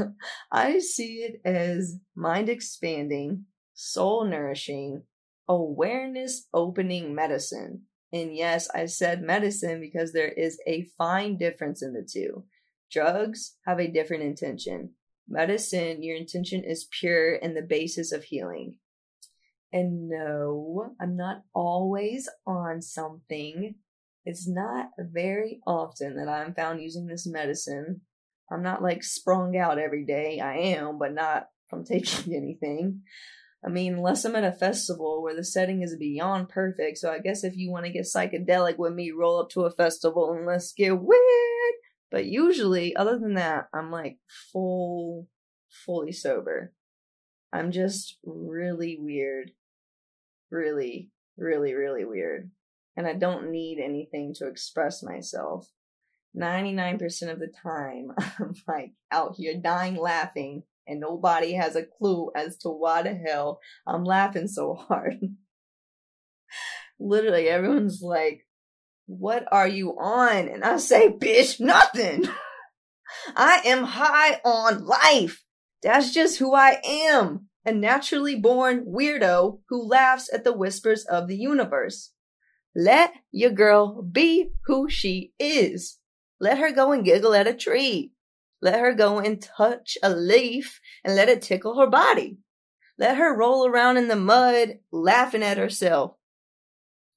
I 0.52 0.78
see 0.78 1.16
it 1.16 1.42
as 1.45 1.99
mind 2.16 2.49
expanding, 2.49 3.45
soul 3.75 4.25
nourishing, 4.25 5.02
awareness 5.47 6.49
opening 6.54 7.14
medicine. 7.14 7.83
And 8.11 8.35
yes, 8.35 8.71
I 8.75 8.87
said 8.87 9.21
medicine 9.21 9.81
because 9.81 10.14
there 10.14 10.31
is 10.31 10.59
a 10.66 10.88
fine 10.97 11.37
difference 11.37 11.83
in 11.83 11.92
the 11.92 12.09
two. 12.11 12.45
Drugs 12.90 13.59
have 13.66 13.78
a 13.78 13.87
different 13.87 14.23
intention. 14.23 14.95
Medicine, 15.28 16.02
your 16.02 16.16
intention 16.16 16.64
is 16.64 16.88
pure 16.99 17.35
and 17.35 17.54
the 17.54 17.61
basis 17.61 18.12
of 18.12 18.25
healing. 18.25 18.76
And 19.71 20.09
no, 20.09 20.95
I'm 20.99 21.19
not 21.19 21.42
always 21.54 22.31
on 22.47 22.81
something. 22.81 23.75
It's 24.25 24.49
not 24.49 24.87
very 24.99 25.61
often 25.66 26.16
that 26.16 26.31
I'm 26.31 26.54
found 26.54 26.81
using 26.81 27.07
this 27.07 27.26
medicine. 27.26 28.00
I'm 28.53 28.63
not 28.63 28.83
like 28.83 29.03
sprung 29.03 29.57
out 29.57 29.79
every 29.79 30.05
day. 30.05 30.41
I 30.41 30.57
am, 30.77 30.99
but 30.99 31.13
not 31.13 31.49
from 31.69 31.85
taking 31.85 32.35
anything. 32.35 33.03
I 33.65 33.69
mean, 33.69 33.95
unless 33.95 34.25
I'm 34.25 34.35
at 34.35 34.45
a 34.45 34.53
festival 34.53 35.23
where 35.23 35.37
the 35.37 35.45
setting 35.45 35.83
is 35.83 35.97
beyond 35.97 36.49
perfect. 36.49 36.99
So 36.99 37.13
I 37.13 37.21
guess 37.21 37.45
if 37.45 37.57
you 37.57 37.71
want 37.71 37.87
to 37.87 37.93
get 37.93 38.07
psychedelic 38.07 38.77
with 38.77 38.93
me, 38.93 39.13
roll 39.13 39.41
up 39.41 39.51
to 39.51 39.63
a 39.63 39.71
festival 39.71 40.33
and 40.33 40.47
let's 40.47 40.73
get 40.73 40.99
weird. 41.01 41.75
But 42.11 42.27
usually, 42.27 42.95
other 42.97 43.19
than 43.19 43.35
that, 43.35 43.69
I'm 43.73 43.91
like 43.91 44.19
full, 44.53 45.29
fully 45.71 46.13
sober. 46.13 46.75
I'm 47.53 47.71
just 47.71 48.19
really 48.25 48.99
weird. 49.01 49.53
Really, 50.51 51.11
really, 51.39 51.73
really 51.73 52.05
weird. 52.05 52.51
And 52.97 53.07
I 53.07 53.15
don't 53.15 53.51
need 53.51 53.79
anything 53.79 54.35
to 54.35 54.49
express 54.49 55.03
myself. 55.03 55.69
99% 56.37 57.31
of 57.31 57.39
the 57.39 57.49
time, 57.62 58.12
I'm 58.39 58.55
like 58.67 58.93
out 59.11 59.35
here 59.37 59.55
dying 59.61 59.97
laughing, 59.97 60.62
and 60.87 61.01
nobody 61.01 61.53
has 61.55 61.77
a 61.77 61.85
clue 61.85 62.31
as 62.35 62.57
to 62.59 62.69
why 62.69 63.03
the 63.03 63.15
hell 63.15 63.61
I'm 63.87 64.05
laughing 64.05 64.49
so 64.49 64.75
hard. 64.89 65.21
Literally, 66.99 67.49
everyone's 67.49 68.01
like, 68.03 68.47
what 69.07 69.45
are 69.51 69.69
you 69.69 69.99
on? 69.99 70.49
And 70.49 70.65
I 70.65 70.77
say, 70.79 71.09
bitch, 71.09 71.61
nothing. 71.61 72.29
I 73.37 73.62
am 73.65 73.85
high 73.85 74.41
on 74.45 74.85
life. 74.85 75.45
That's 75.83 76.12
just 76.12 76.39
who 76.39 76.55
I 76.55 76.81
am. 76.85 77.49
A 77.65 77.73
naturally 77.73 78.37
born 78.37 78.87
weirdo 78.87 79.61
who 79.69 79.87
laughs 79.87 80.33
at 80.33 80.45
the 80.45 80.53
whispers 80.53 81.05
of 81.05 81.29
the 81.29 81.37
universe. 81.37 82.12
Let 82.75 83.12
your 83.31 83.51
girl 83.51 84.03
be 84.03 84.51
who 84.67 84.89
she 84.89 85.33
is. 85.39 85.99
Let 86.43 86.59
her 86.59 86.73
go 86.73 86.93
and 86.93 87.07
giggle 87.07 87.33
at 87.33 87.47
a 87.47 87.55
tree. 87.55 88.13
Let 88.61 88.79
her 88.81 88.93
go 88.93 89.19
and 89.19 89.41
touch 89.41 89.97
a 90.03 90.11
leaf 90.11 90.79
and 91.03 91.17
let 91.17 91.31
it 91.31 91.41
tickle 91.41 91.81
her 91.81 91.87
body. 91.87 92.37
Let 92.99 93.17
her 93.17 93.35
roll 93.35 93.67
around 93.67 93.97
in 93.97 94.09
the 94.09 94.17
mud 94.17 94.81
laughing 94.93 95.43
at 95.43 95.57
herself. 95.57 96.17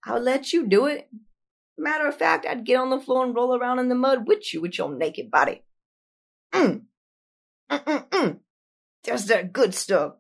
I'll 0.05 0.21
let 0.21 0.53
you 0.53 0.65
do 0.65 0.85
it 0.85 1.09
Matter 1.77 2.07
of 2.07 2.17
fact, 2.17 2.45
I'd 2.45 2.65
get 2.65 2.77
on 2.77 2.89
the 2.89 2.99
floor 2.99 3.25
and 3.25 3.35
roll 3.35 3.55
around 3.55 3.79
in 3.79 3.89
the 3.89 3.95
mud 3.95 4.27
with 4.27 4.53
you 4.53 4.61
with 4.61 4.77
your 4.77 4.93
naked 4.93 5.29
body. 5.29 5.61
Mm. 6.53 6.83
Mm-mm-mm. 7.69 8.39
There's 9.03 9.25
that 9.25 9.51
good 9.51 9.75
stuff. 9.75 10.13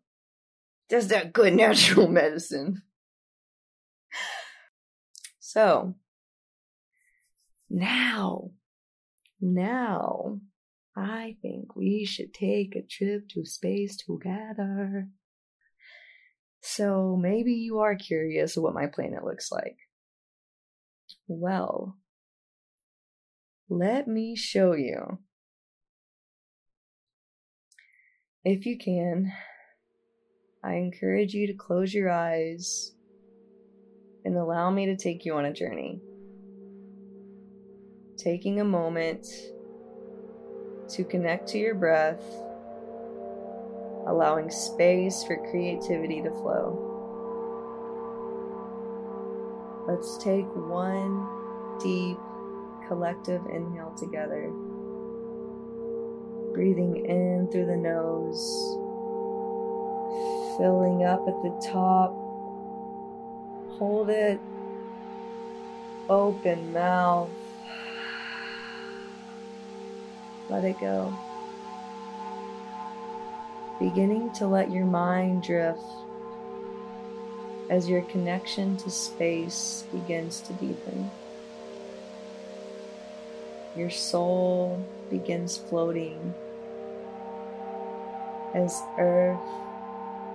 There's 0.89 1.07
that 1.07 1.31
good 1.31 1.53
natural 1.55 2.07
medicine. 2.07 2.81
So, 5.39 5.95
now, 7.69 8.51
now, 9.53 10.39
I 10.97 11.35
think 11.41 11.75
we 11.75 12.05
should 12.05 12.33
take 12.33 12.75
a 12.75 12.81
trip 12.81 13.29
to 13.29 13.45
space 13.45 13.97
together. 13.97 15.09
So 16.61 17.15
maybe 17.15 17.53
you 17.53 17.79
are 17.79 17.95
curious 17.95 18.57
what 18.57 18.73
my 18.73 18.87
planet 18.87 19.23
looks 19.23 19.51
like. 19.51 19.77
Well, 21.27 21.97
let 23.69 24.07
me 24.07 24.35
show 24.35 24.73
you. 24.73 25.19
If 28.43 28.65
you 28.65 28.77
can, 28.77 29.31
I 30.63 30.75
encourage 30.75 31.33
you 31.33 31.47
to 31.47 31.53
close 31.53 31.93
your 31.93 32.09
eyes 32.09 32.93
and 34.23 34.35
allow 34.35 34.71
me 34.71 34.87
to 34.87 34.97
take 34.97 35.25
you 35.25 35.35
on 35.35 35.45
a 35.45 35.53
journey. 35.53 36.01
Taking 38.25 38.59
a 38.59 38.63
moment 38.63 39.27
to 40.89 41.03
connect 41.03 41.47
to 41.49 41.59
your 41.59 41.75
breath, 41.75 42.23
allowing 44.07 44.49
space 44.49 45.23
for 45.23 45.37
creativity 45.51 46.23
to 46.23 46.31
flow. 46.31 46.73
Let's 49.87 50.17
take 50.17 50.47
one 50.55 51.27
deep 51.79 52.17
collective 52.87 53.45
inhale 53.45 53.93
together. 53.95 54.49
Breathing 56.55 57.05
in 57.05 57.47
through 57.51 57.67
the 57.67 57.77
nose, 57.77 58.41
filling 60.57 61.03
up 61.03 61.27
at 61.27 61.43
the 61.43 61.61
top. 61.63 62.09
Hold 63.77 64.09
it. 64.09 64.39
Open 66.09 66.73
mouth. 66.73 67.29
Let 70.49 70.63
it 70.63 70.79
go. 70.79 71.13
Beginning 73.79 74.31
to 74.33 74.47
let 74.47 74.71
your 74.71 74.85
mind 74.85 75.43
drift 75.43 75.81
as 77.69 77.89
your 77.89 78.03
connection 78.03 78.77
to 78.77 78.91
space 78.91 79.85
begins 79.91 80.39
to 80.41 80.53
deepen. 80.53 81.09
Your 83.75 83.89
soul 83.89 84.85
begins 85.09 85.57
floating 85.57 86.33
as 88.53 88.81
Earth 88.97 89.39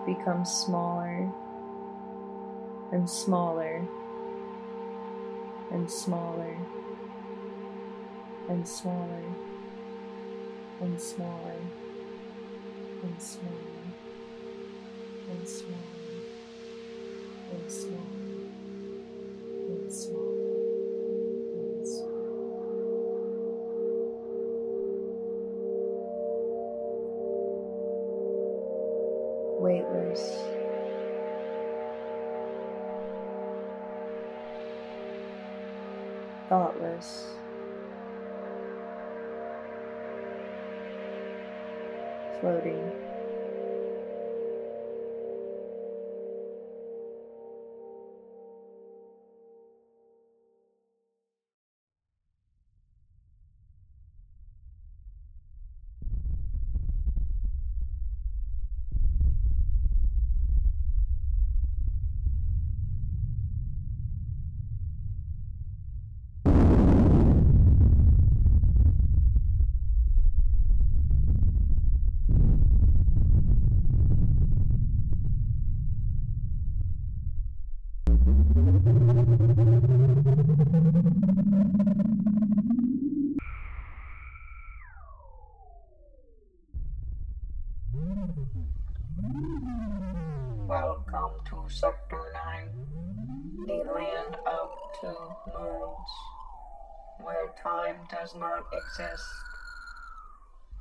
becomes 0.05 0.50
smaller 0.50 1.33
and 2.93 3.09
smaller 3.09 3.87
and 5.71 5.90
smaller 5.90 6.59
and 8.49 8.69
smaller 8.69 9.23
and 10.81 11.01
smaller 11.01 11.61
and 13.03 13.23
smaller 13.23 13.55
and 15.31 15.49
smaller 15.49 15.75
and 17.51 17.71
smaller 17.71 18.01
and 19.67 19.93
smaller. 19.93 20.41
Weightless. 29.61 30.23
Thoughtless. 36.49 37.35
Floating. 42.40 43.10
Does 98.31 98.41
not 98.41 98.67
exist, 98.73 99.25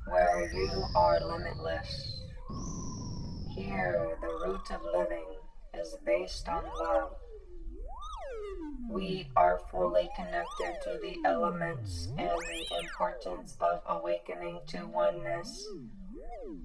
where 0.06 0.52
you 0.52 0.84
are 0.94 1.20
limitless. 1.20 2.20
Here, 3.54 4.16
the 4.20 4.46
root 4.46 4.70
of 4.70 4.82
living 4.84 5.26
is 5.74 5.96
based 6.04 6.48
on 6.48 6.64
love. 6.78 7.12
We 8.90 9.28
are 9.36 9.60
fully 9.70 10.08
connected 10.16 10.82
to 10.84 10.98
the 11.00 11.16
elements 11.28 12.08
and 12.18 12.28
the 12.28 12.78
importance 12.80 13.56
of 13.60 13.80
awakening 13.86 14.60
to 14.68 14.86
oneness. 14.86 15.66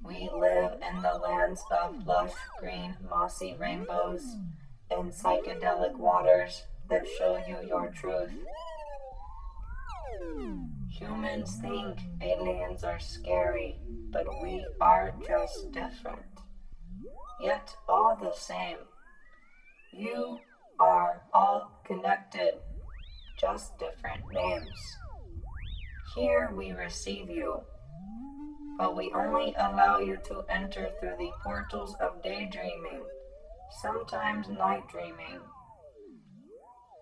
We 0.03 0.29
live 0.33 0.73
in 0.73 1.01
the 1.01 1.19
lands 1.23 1.61
of 1.71 2.05
lush 2.05 2.33
green 2.59 2.95
mossy 3.09 3.55
rainbows 3.59 4.23
and 4.89 5.11
psychedelic 5.11 5.97
waters 5.97 6.63
that 6.89 7.05
show 7.17 7.39
you 7.47 7.57
your 7.67 7.89
truth. 7.89 8.31
Humans 10.99 11.57
think 11.57 11.99
aliens 12.21 12.83
are 12.83 12.99
scary, 12.99 13.79
but 14.11 14.25
we 14.41 14.65
are 14.79 15.13
just 15.27 15.71
different. 15.71 16.21
Yet 17.41 17.75
all 17.87 18.15
the 18.15 18.33
same, 18.33 18.77
you 19.93 20.39
are 20.79 21.21
all 21.33 21.81
connected, 21.85 22.53
just 23.39 23.77
different 23.77 24.23
names. 24.31 24.97
Here 26.15 26.51
we 26.55 26.71
receive 26.71 27.29
you 27.29 27.61
but 28.77 28.95
we 28.95 29.11
only 29.15 29.53
allow 29.57 29.99
you 29.99 30.17
to 30.25 30.43
enter 30.49 30.89
through 30.99 31.15
the 31.17 31.31
portals 31.41 31.95
of 32.01 32.21
daydreaming, 32.21 33.03
sometimes 33.81 34.49
night 34.49 34.83
dreaming. 34.89 35.39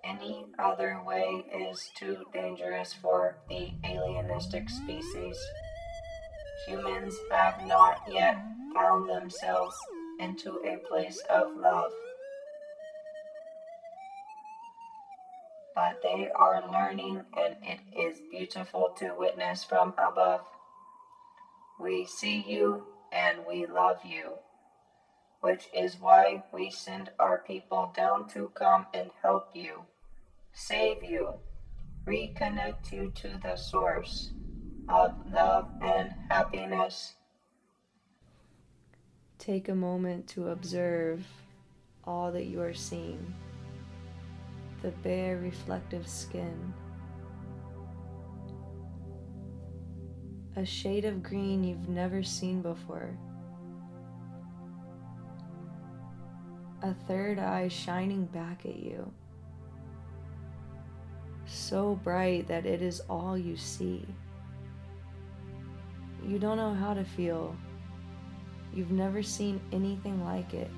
Any 0.03 0.45
other 0.59 0.99
way 1.05 1.45
is 1.53 1.89
too 1.95 2.25
dangerous 2.33 2.93
for 2.93 3.37
the 3.49 3.71
alienistic 3.85 4.69
species. 4.69 5.37
Humans 6.67 7.15
have 7.31 7.65
not 7.65 8.01
yet 8.07 8.37
found 8.73 9.09
themselves 9.09 9.75
into 10.19 10.59
a 10.65 10.77
place 10.87 11.21
of 11.29 11.55
love. 11.55 11.91
But 15.75 16.01
they 16.03 16.29
are 16.35 16.63
learning, 16.71 17.23
and 17.37 17.55
it 17.63 17.79
is 17.97 18.19
beautiful 18.29 18.93
to 18.99 19.15
witness 19.17 19.63
from 19.63 19.93
above. 19.97 20.41
We 21.79 22.05
see 22.05 22.43
you 22.47 22.85
and 23.11 23.39
we 23.47 23.65
love 23.65 23.97
you, 24.05 24.33
which 25.41 25.67
is 25.73 25.97
why 25.99 26.43
we 26.53 26.69
send 26.69 27.09
our 27.19 27.39
people 27.39 27.91
down 27.95 28.27
to 28.29 28.51
come 28.55 28.85
and 28.93 29.09
help 29.21 29.49
you, 29.53 29.81
save 30.53 31.03
you, 31.03 31.33
reconnect 32.05 32.91
you 32.91 33.11
to 33.15 33.39
the 33.43 33.55
source 33.55 34.31
of 34.87 35.13
love 35.31 35.69
and 35.81 36.13
happiness. 36.29 37.15
Take 39.39 39.69
a 39.69 39.75
moment 39.75 40.27
to 40.29 40.49
observe 40.49 41.25
all 42.05 42.31
that 42.31 42.45
you 42.45 42.61
are 42.61 42.73
seeing 42.73 43.33
the 44.81 44.91
bare 45.01 45.37
reflective 45.37 46.07
skin 46.07 46.73
a 50.55 50.65
shade 50.65 51.05
of 51.05 51.23
green 51.23 51.63
you've 51.63 51.89
never 51.89 52.21
seen 52.21 52.61
before. 52.61 53.17
A 56.83 56.93
third 57.07 57.39
eye 57.39 57.69
shining 57.69 58.25
back 58.25 58.65
at 58.65 58.75
you. 58.75 59.11
So 61.45 61.95
bright 62.03 62.47
that 62.47 62.65
it 62.65 62.81
is 62.81 63.01
all 63.09 63.37
you 63.37 63.55
see. 63.57 64.05
You 66.25 66.39
don't 66.39 66.57
know 66.57 66.73
how 66.73 66.93
to 66.93 67.03
feel. 67.03 67.55
You've 68.73 68.91
never 68.91 69.21
seen 69.21 69.59
anything 69.71 70.23
like 70.23 70.53
it. 70.53 70.71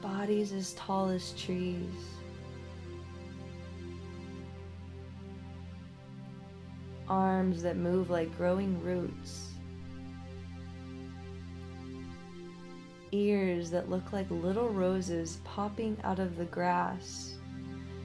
Bodies 0.00 0.52
as 0.52 0.74
tall 0.74 1.08
as 1.08 1.32
trees 1.32 2.14
arms 7.08 7.62
that 7.62 7.76
move 7.76 8.10
like 8.10 8.36
growing 8.36 8.82
roots, 8.82 9.53
ears 13.14 13.70
that 13.70 13.88
look 13.88 14.12
like 14.12 14.30
little 14.30 14.68
roses 14.68 15.38
popping 15.44 15.96
out 16.02 16.18
of 16.18 16.36
the 16.36 16.44
grass 16.46 17.34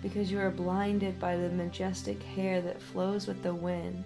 because 0.02 0.32
you 0.32 0.40
are 0.40 0.52
blinded 0.52 1.20
by 1.20 1.36
the 1.36 1.50
majestic 1.50 2.22
hair 2.22 2.62
that 2.62 2.82
flows 2.82 3.28
with 3.28 3.42
the 3.44 3.54
wind. 3.54 4.06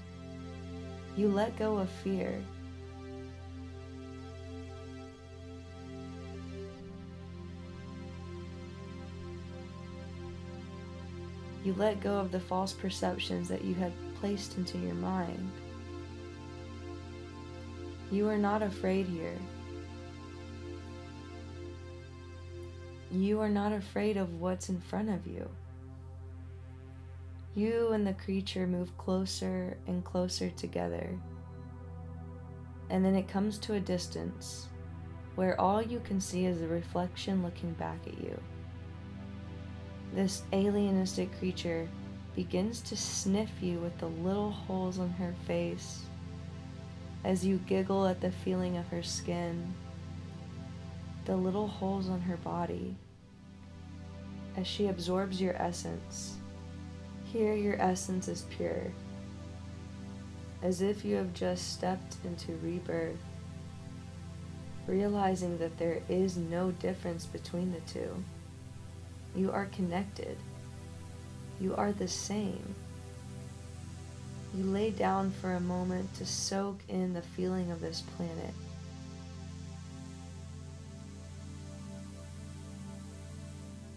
You 1.15 1.27
let 1.27 1.57
go 1.57 1.77
of 1.77 1.89
fear. 1.89 2.41
You 11.63 11.73
let 11.73 12.01
go 12.01 12.17
of 12.17 12.31
the 12.31 12.39
false 12.39 12.73
perceptions 12.73 13.47
that 13.49 13.63
you 13.63 13.73
had 13.75 13.93
placed 14.15 14.57
into 14.57 14.77
your 14.79 14.95
mind. 14.95 15.51
You 18.11 18.27
are 18.27 18.37
not 18.37 18.61
afraid 18.61 19.05
here. 19.07 19.37
You 23.13 23.41
are 23.41 23.49
not 23.49 23.71
afraid 23.71 24.17
of 24.17 24.41
what's 24.41 24.69
in 24.69 24.81
front 24.81 25.07
of 25.07 25.27
you. 25.27 25.47
You 27.53 27.89
and 27.89 28.07
the 28.07 28.13
creature 28.13 28.65
move 28.65 28.97
closer 28.97 29.77
and 29.85 30.03
closer 30.03 30.49
together. 30.49 31.15
And 32.89 33.05
then 33.05 33.13
it 33.13 33.27
comes 33.27 33.59
to 33.59 33.75
a 33.75 33.79
distance 33.79 34.67
where 35.35 35.59
all 35.61 35.79
you 35.79 35.99
can 35.99 36.19
see 36.19 36.47
is 36.47 36.63
a 36.63 36.67
reflection 36.67 37.43
looking 37.43 37.73
back 37.73 37.99
at 38.07 38.19
you. 38.19 38.39
This 40.15 40.41
alienistic 40.51 41.37
creature 41.37 41.87
begins 42.35 42.81
to 42.81 42.97
sniff 42.97 43.51
you 43.61 43.77
with 43.77 43.95
the 43.99 44.07
little 44.07 44.49
holes 44.49 44.97
on 44.97 45.09
her 45.11 45.35
face 45.45 46.01
as 47.23 47.45
you 47.45 47.57
giggle 47.67 48.07
at 48.07 48.21
the 48.21 48.31
feeling 48.31 48.77
of 48.77 48.87
her 48.87 49.03
skin, 49.03 49.71
the 51.25 51.35
little 51.35 51.67
holes 51.67 52.09
on 52.09 52.19
her 52.19 52.37
body, 52.37 52.95
as 54.57 54.67
she 54.67 54.87
absorbs 54.87 55.41
your 55.41 55.55
essence. 55.55 56.37
Here, 57.25 57.55
your 57.55 57.81
essence 57.81 58.27
is 58.27 58.45
pure, 58.55 58.91
as 60.61 60.81
if 60.81 61.03
you 61.03 61.15
have 61.15 61.33
just 61.33 61.73
stepped 61.73 62.17
into 62.23 62.57
rebirth, 62.63 63.17
realizing 64.85 65.57
that 65.57 65.77
there 65.77 66.01
is 66.09 66.37
no 66.37 66.71
difference 66.71 67.25
between 67.25 67.71
the 67.71 67.79
two. 67.91 68.23
You 69.35 69.51
are 69.51 69.65
connected. 69.67 70.37
You 71.59 71.75
are 71.75 71.91
the 71.91 72.07
same. 72.07 72.75
You 74.55 74.65
lay 74.65 74.91
down 74.91 75.31
for 75.31 75.53
a 75.53 75.59
moment 75.59 76.13
to 76.15 76.25
soak 76.25 76.77
in 76.87 77.13
the 77.13 77.21
feeling 77.21 77.71
of 77.71 77.81
this 77.81 78.03
planet. 78.15 78.53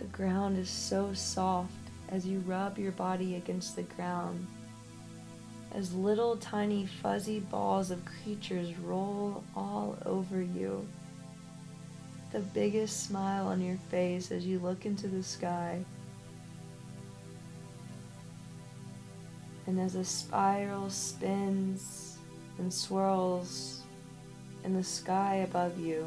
The 0.06 0.16
ground 0.16 0.56
is 0.56 0.70
so 0.70 1.12
soft 1.14 1.72
as 2.10 2.24
you 2.24 2.38
rub 2.46 2.78
your 2.78 2.92
body 2.92 3.34
against 3.34 3.74
the 3.74 3.82
ground. 3.82 4.46
As 5.72 5.92
little 5.92 6.36
tiny 6.36 6.86
fuzzy 6.86 7.40
balls 7.40 7.90
of 7.90 8.04
creatures 8.04 8.78
roll 8.78 9.42
all 9.56 9.98
over 10.06 10.40
you. 10.40 10.86
The 12.30 12.38
biggest 12.38 13.08
smile 13.08 13.48
on 13.48 13.60
your 13.60 13.78
face 13.90 14.30
as 14.30 14.46
you 14.46 14.60
look 14.60 14.86
into 14.86 15.08
the 15.08 15.24
sky. 15.24 15.84
And 19.66 19.80
as 19.80 19.96
a 19.96 20.04
spiral 20.04 20.88
spins 20.88 22.18
and 22.58 22.72
swirls 22.72 23.82
in 24.62 24.72
the 24.72 24.84
sky 24.84 25.46
above 25.50 25.80
you, 25.80 26.06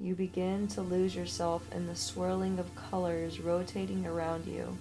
you 0.00 0.14
begin 0.14 0.68
to 0.68 0.80
lose 0.80 1.14
yourself 1.14 1.62
in 1.74 1.86
the 1.86 1.94
swirling 1.94 2.58
of 2.58 2.74
colors 2.76 3.40
rotating 3.40 4.06
around 4.06 4.46
you. 4.46 4.76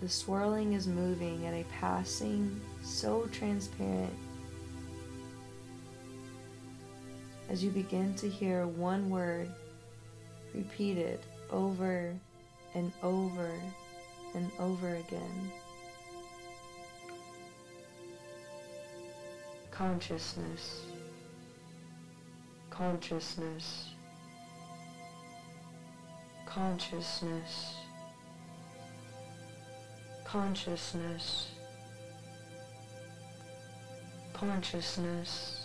The 0.00 0.08
swirling 0.08 0.72
is 0.72 0.88
moving 0.88 1.46
at 1.46 1.54
a 1.54 1.64
passing 1.80 2.60
so 2.82 3.28
transparent 3.32 4.12
as 7.48 7.62
you 7.62 7.70
begin 7.70 8.14
to 8.16 8.28
hear 8.28 8.66
one 8.66 9.08
word 9.08 9.48
repeated 10.52 11.20
over 11.50 12.12
and 12.74 12.92
over 13.02 13.50
and 14.34 14.50
over 14.58 14.96
again. 14.96 15.52
Consciousness 19.70 20.86
consciousness, 22.76 23.90
consciousness, 26.44 27.74
consciousness, 30.24 31.52
consciousness. 34.32 35.60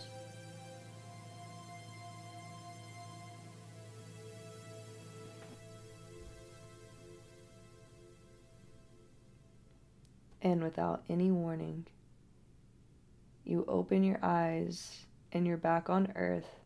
And 10.43 10.61
without 10.61 11.03
any 11.09 11.31
warning, 11.31 11.87
you 13.43 13.65
open 13.67 14.03
your 14.03 14.19
eyes 14.21 15.05
and 15.31 15.47
you're 15.47 15.57
back 15.57 15.89
on 15.89 16.13
earth 16.15 16.59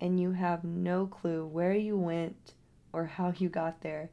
and 0.00 0.20
you 0.20 0.32
have 0.32 0.64
no 0.64 1.06
clue 1.06 1.46
where 1.46 1.74
you 1.74 1.96
went 1.96 2.54
or 2.92 3.06
how 3.06 3.32
you 3.36 3.48
got 3.48 3.80
there. 3.80 4.10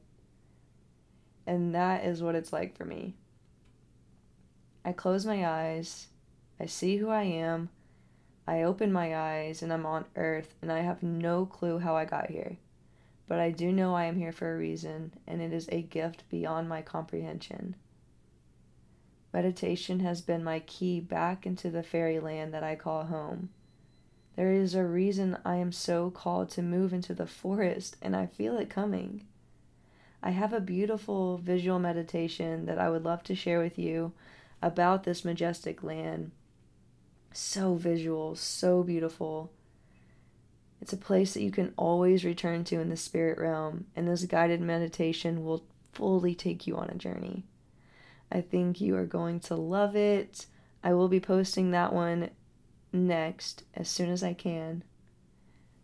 And 1.45 1.75
that 1.75 2.05
is 2.05 2.23
what 2.23 2.35
it's 2.35 2.53
like 2.53 2.77
for 2.77 2.85
me. 2.85 3.15
I 4.85 4.91
close 4.91 5.25
my 5.25 5.47
eyes, 5.47 6.07
I 6.59 6.65
see 6.65 6.97
who 6.97 7.09
I 7.09 7.23
am, 7.23 7.69
I 8.45 8.63
open 8.63 8.91
my 8.91 9.15
eyes, 9.15 9.61
and 9.61 9.71
I'm 9.71 9.85
on 9.85 10.05
earth, 10.15 10.55
and 10.61 10.71
I 10.71 10.79
have 10.79 11.01
no 11.01 11.45
clue 11.45 11.79
how 11.79 11.95
I 11.95 12.03
got 12.03 12.29
here. 12.29 12.57
But 13.27 13.39
I 13.39 13.51
do 13.51 13.71
know 13.71 13.95
I 13.95 14.05
am 14.05 14.17
here 14.17 14.33
for 14.33 14.53
a 14.53 14.57
reason, 14.57 15.13
and 15.25 15.41
it 15.41 15.53
is 15.53 15.69
a 15.71 15.81
gift 15.81 16.29
beyond 16.29 16.67
my 16.67 16.81
comprehension. 16.81 17.75
Meditation 19.31 20.01
has 20.01 20.21
been 20.21 20.43
my 20.43 20.59
key 20.59 20.99
back 20.99 21.45
into 21.45 21.69
the 21.69 21.83
fairyland 21.83 22.53
that 22.53 22.63
I 22.63 22.75
call 22.75 23.05
home. 23.05 23.49
There 24.35 24.51
is 24.51 24.73
a 24.73 24.83
reason 24.83 25.37
I 25.45 25.57
am 25.57 25.71
so 25.71 26.09
called 26.09 26.49
to 26.51 26.61
move 26.63 26.91
into 26.91 27.13
the 27.13 27.27
forest, 27.27 27.97
and 28.01 28.15
I 28.15 28.25
feel 28.25 28.57
it 28.57 28.69
coming. 28.69 29.25
I 30.23 30.31
have 30.31 30.53
a 30.53 30.59
beautiful 30.59 31.37
visual 31.37 31.79
meditation 31.79 32.65
that 32.65 32.79
I 32.79 32.89
would 32.89 33.03
love 33.03 33.23
to 33.23 33.35
share 33.35 33.59
with 33.59 33.77
you 33.77 34.13
about 34.61 35.03
this 35.03 35.25
majestic 35.25 35.83
land. 35.83 36.31
So 37.33 37.75
visual, 37.75 38.35
so 38.35 38.83
beautiful. 38.83 39.51
It's 40.81 40.93
a 40.93 40.97
place 40.97 41.33
that 41.33 41.43
you 41.43 41.51
can 41.51 41.73
always 41.77 42.25
return 42.25 42.63
to 42.65 42.79
in 42.79 42.89
the 42.89 42.97
spirit 42.97 43.37
realm, 43.37 43.85
and 43.95 44.07
this 44.07 44.25
guided 44.25 44.61
meditation 44.61 45.43
will 45.43 45.63
fully 45.93 46.33
take 46.33 46.65
you 46.65 46.75
on 46.77 46.89
a 46.89 46.95
journey. 46.95 47.43
I 48.31 48.41
think 48.41 48.81
you 48.81 48.95
are 48.95 49.05
going 49.05 49.39
to 49.41 49.55
love 49.55 49.95
it. 49.95 50.47
I 50.83 50.93
will 50.93 51.07
be 51.07 51.19
posting 51.19 51.71
that 51.71 51.93
one 51.93 52.31
next 52.93 53.63
as 53.73 53.89
soon 53.89 54.09
as 54.09 54.23
I 54.23 54.33
can. 54.33 54.83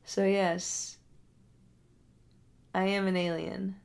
So, 0.06 0.24
yes, 0.24 0.98
I 2.74 2.86
am 2.86 3.08
an 3.08 3.17
alien, 3.17 3.76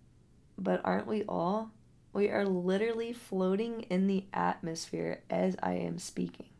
but 0.56 0.80
aren't 0.84 1.06
we 1.06 1.24
all? 1.28 1.70
We 2.12 2.28
are 2.28 2.46
literally 2.46 3.12
floating 3.12 3.82
in 3.90 4.06
the 4.06 4.24
atmosphere 4.32 5.22
as 5.28 5.56
I 5.62 5.72
am 5.74 5.98
speaking. 5.98 6.50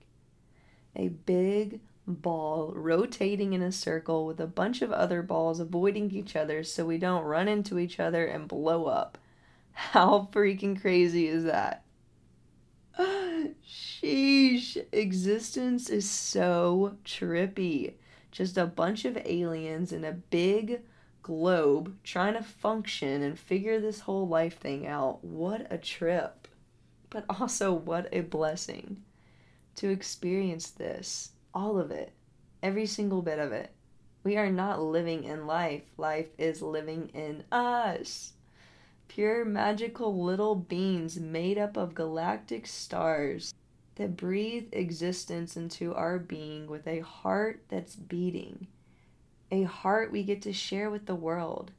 A 0.96 1.08
big 1.08 1.80
ball 2.06 2.72
rotating 2.74 3.52
in 3.52 3.62
a 3.62 3.72
circle 3.72 4.26
with 4.26 4.40
a 4.40 4.46
bunch 4.46 4.82
of 4.82 4.90
other 4.92 5.22
balls 5.22 5.60
avoiding 5.60 6.10
each 6.10 6.34
other 6.36 6.62
so 6.64 6.84
we 6.84 6.98
don't 6.98 7.24
run 7.24 7.48
into 7.48 7.78
each 7.78 8.00
other 8.00 8.26
and 8.26 8.48
blow 8.48 8.86
up. 8.86 9.16
How 9.72 10.28
freaking 10.32 10.80
crazy 10.80 11.28
is 11.28 11.44
that? 11.44 11.84
Sheesh. 13.66 14.76
Existence 14.92 15.88
is 15.88 16.08
so 16.08 16.96
trippy. 17.04 17.94
Just 18.30 18.58
a 18.58 18.66
bunch 18.66 19.04
of 19.04 19.16
aliens 19.24 19.92
in 19.92 20.04
a 20.04 20.12
big 20.12 20.82
globe 21.22 21.96
trying 22.04 22.34
to 22.34 22.42
function 22.42 23.22
and 23.22 23.38
figure 23.38 23.80
this 23.80 24.00
whole 24.00 24.28
life 24.28 24.58
thing 24.58 24.86
out. 24.86 25.24
What 25.24 25.66
a 25.70 25.78
trip. 25.78 26.46
But 27.10 27.24
also, 27.28 27.72
what 27.72 28.08
a 28.12 28.20
blessing 28.20 29.02
to 29.76 29.88
experience 29.88 30.70
this. 30.70 31.30
All 31.54 31.78
of 31.78 31.90
it. 31.90 32.12
Every 32.62 32.86
single 32.86 33.22
bit 33.22 33.38
of 33.38 33.52
it. 33.52 33.72
We 34.22 34.36
are 34.36 34.50
not 34.50 34.82
living 34.82 35.24
in 35.24 35.46
life, 35.46 35.82
life 35.96 36.28
is 36.38 36.62
living 36.62 37.10
in 37.14 37.44
us 37.52 38.33
pure 39.14 39.44
magical 39.44 40.24
little 40.24 40.56
beings 40.56 41.20
made 41.20 41.56
up 41.56 41.76
of 41.76 41.94
galactic 41.94 42.66
stars 42.66 43.54
that 43.94 44.16
breathe 44.16 44.66
existence 44.72 45.56
into 45.56 45.94
our 45.94 46.18
being 46.18 46.66
with 46.66 46.84
a 46.88 46.98
heart 46.98 47.62
that's 47.68 47.94
beating, 47.94 48.66
a 49.52 49.62
heart 49.62 50.10
we 50.10 50.24
get 50.24 50.42
to 50.42 50.52
share 50.52 50.90
with 50.90 51.06
the 51.06 51.14
world. 51.14 51.70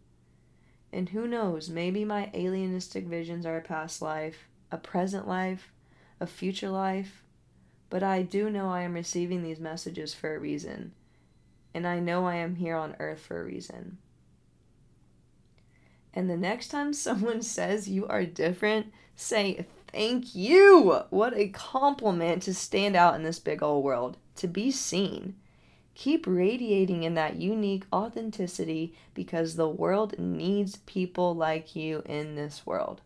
And 0.94 1.10
who 1.10 1.28
knows, 1.28 1.70
maybe 1.70 2.06
my 2.06 2.32
alienistic 2.34 3.06
visions 3.06 3.46
are 3.46 3.58
a 3.58 3.62
past 3.62 4.02
life, 4.02 4.48
a 4.72 4.78
present 4.78 5.28
life, 5.28 5.74
a 6.22 6.26
future 6.26 6.70
life, 6.70 7.22
but 7.90 8.02
I 8.02 8.22
do 8.22 8.50
know 8.50 8.70
I 8.70 8.84
am 8.84 8.94
receiving 8.94 9.44
these 9.44 9.60
messages 9.60 10.14
for 10.14 10.34
a 10.34 10.40
reason, 10.40 10.94
and 11.74 11.86
I 11.86 12.00
know 12.00 12.28
I 12.28 12.36
am 12.36 12.56
here 12.56 12.78
on 12.78 12.96
earth 12.98 13.20
for 13.20 13.42
a 13.42 13.44
reason. 13.44 13.98
And 16.16 16.30
the 16.30 16.38
next 16.38 16.70
time 16.70 16.94
someone 16.94 17.42
says 17.44 17.90
you 17.90 18.08
are 18.08 18.26
different, 18.26 18.94
say 19.16 19.68
thank 19.92 20.34
you. 20.34 21.02
What 21.10 21.38
a 21.38 21.50
compliment 21.50 22.44
to 22.44 22.54
stand 22.54 22.96
out 22.96 23.16
in 23.16 23.24
this 23.24 23.40
big 23.40 23.62
old 23.62 23.84
world, 23.84 24.18
to 24.38 24.48
be 24.48 24.72
seen. 24.72 25.36
Keep 25.94 26.26
radiating 26.28 27.04
in 27.04 27.14
that 27.14 27.38
unique 27.38 27.86
authenticity 27.94 28.94
because 29.14 29.56
the 29.56 29.70
world 29.70 30.20
needs 30.20 30.78
people 30.86 31.34
like 31.34 31.76
you 31.76 32.02
in 32.06 32.36
this 32.36 32.66
world. 32.66 33.02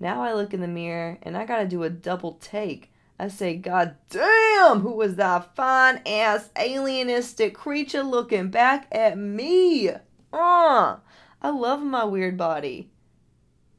Now 0.00 0.22
I 0.22 0.34
look 0.34 0.52
in 0.52 0.60
the 0.60 0.68
mirror 0.68 1.18
and 1.22 1.36
I 1.36 1.46
gotta 1.46 1.66
do 1.66 1.84
a 1.84 1.90
double 1.90 2.32
take. 2.34 2.92
I 3.18 3.28
say, 3.28 3.56
God 3.56 3.94
damn, 4.10 4.80
who 4.80 4.92
was 4.92 5.14
that 5.16 5.54
fine 5.54 6.02
ass 6.04 6.50
alienistic 6.56 7.54
creature 7.54 8.02
looking 8.02 8.50
back 8.50 8.88
at 8.92 9.16
me? 9.16 9.90
Uh, 10.32 10.96
I 11.40 11.50
love 11.50 11.82
my 11.82 12.04
weird 12.04 12.36
body. 12.36 12.90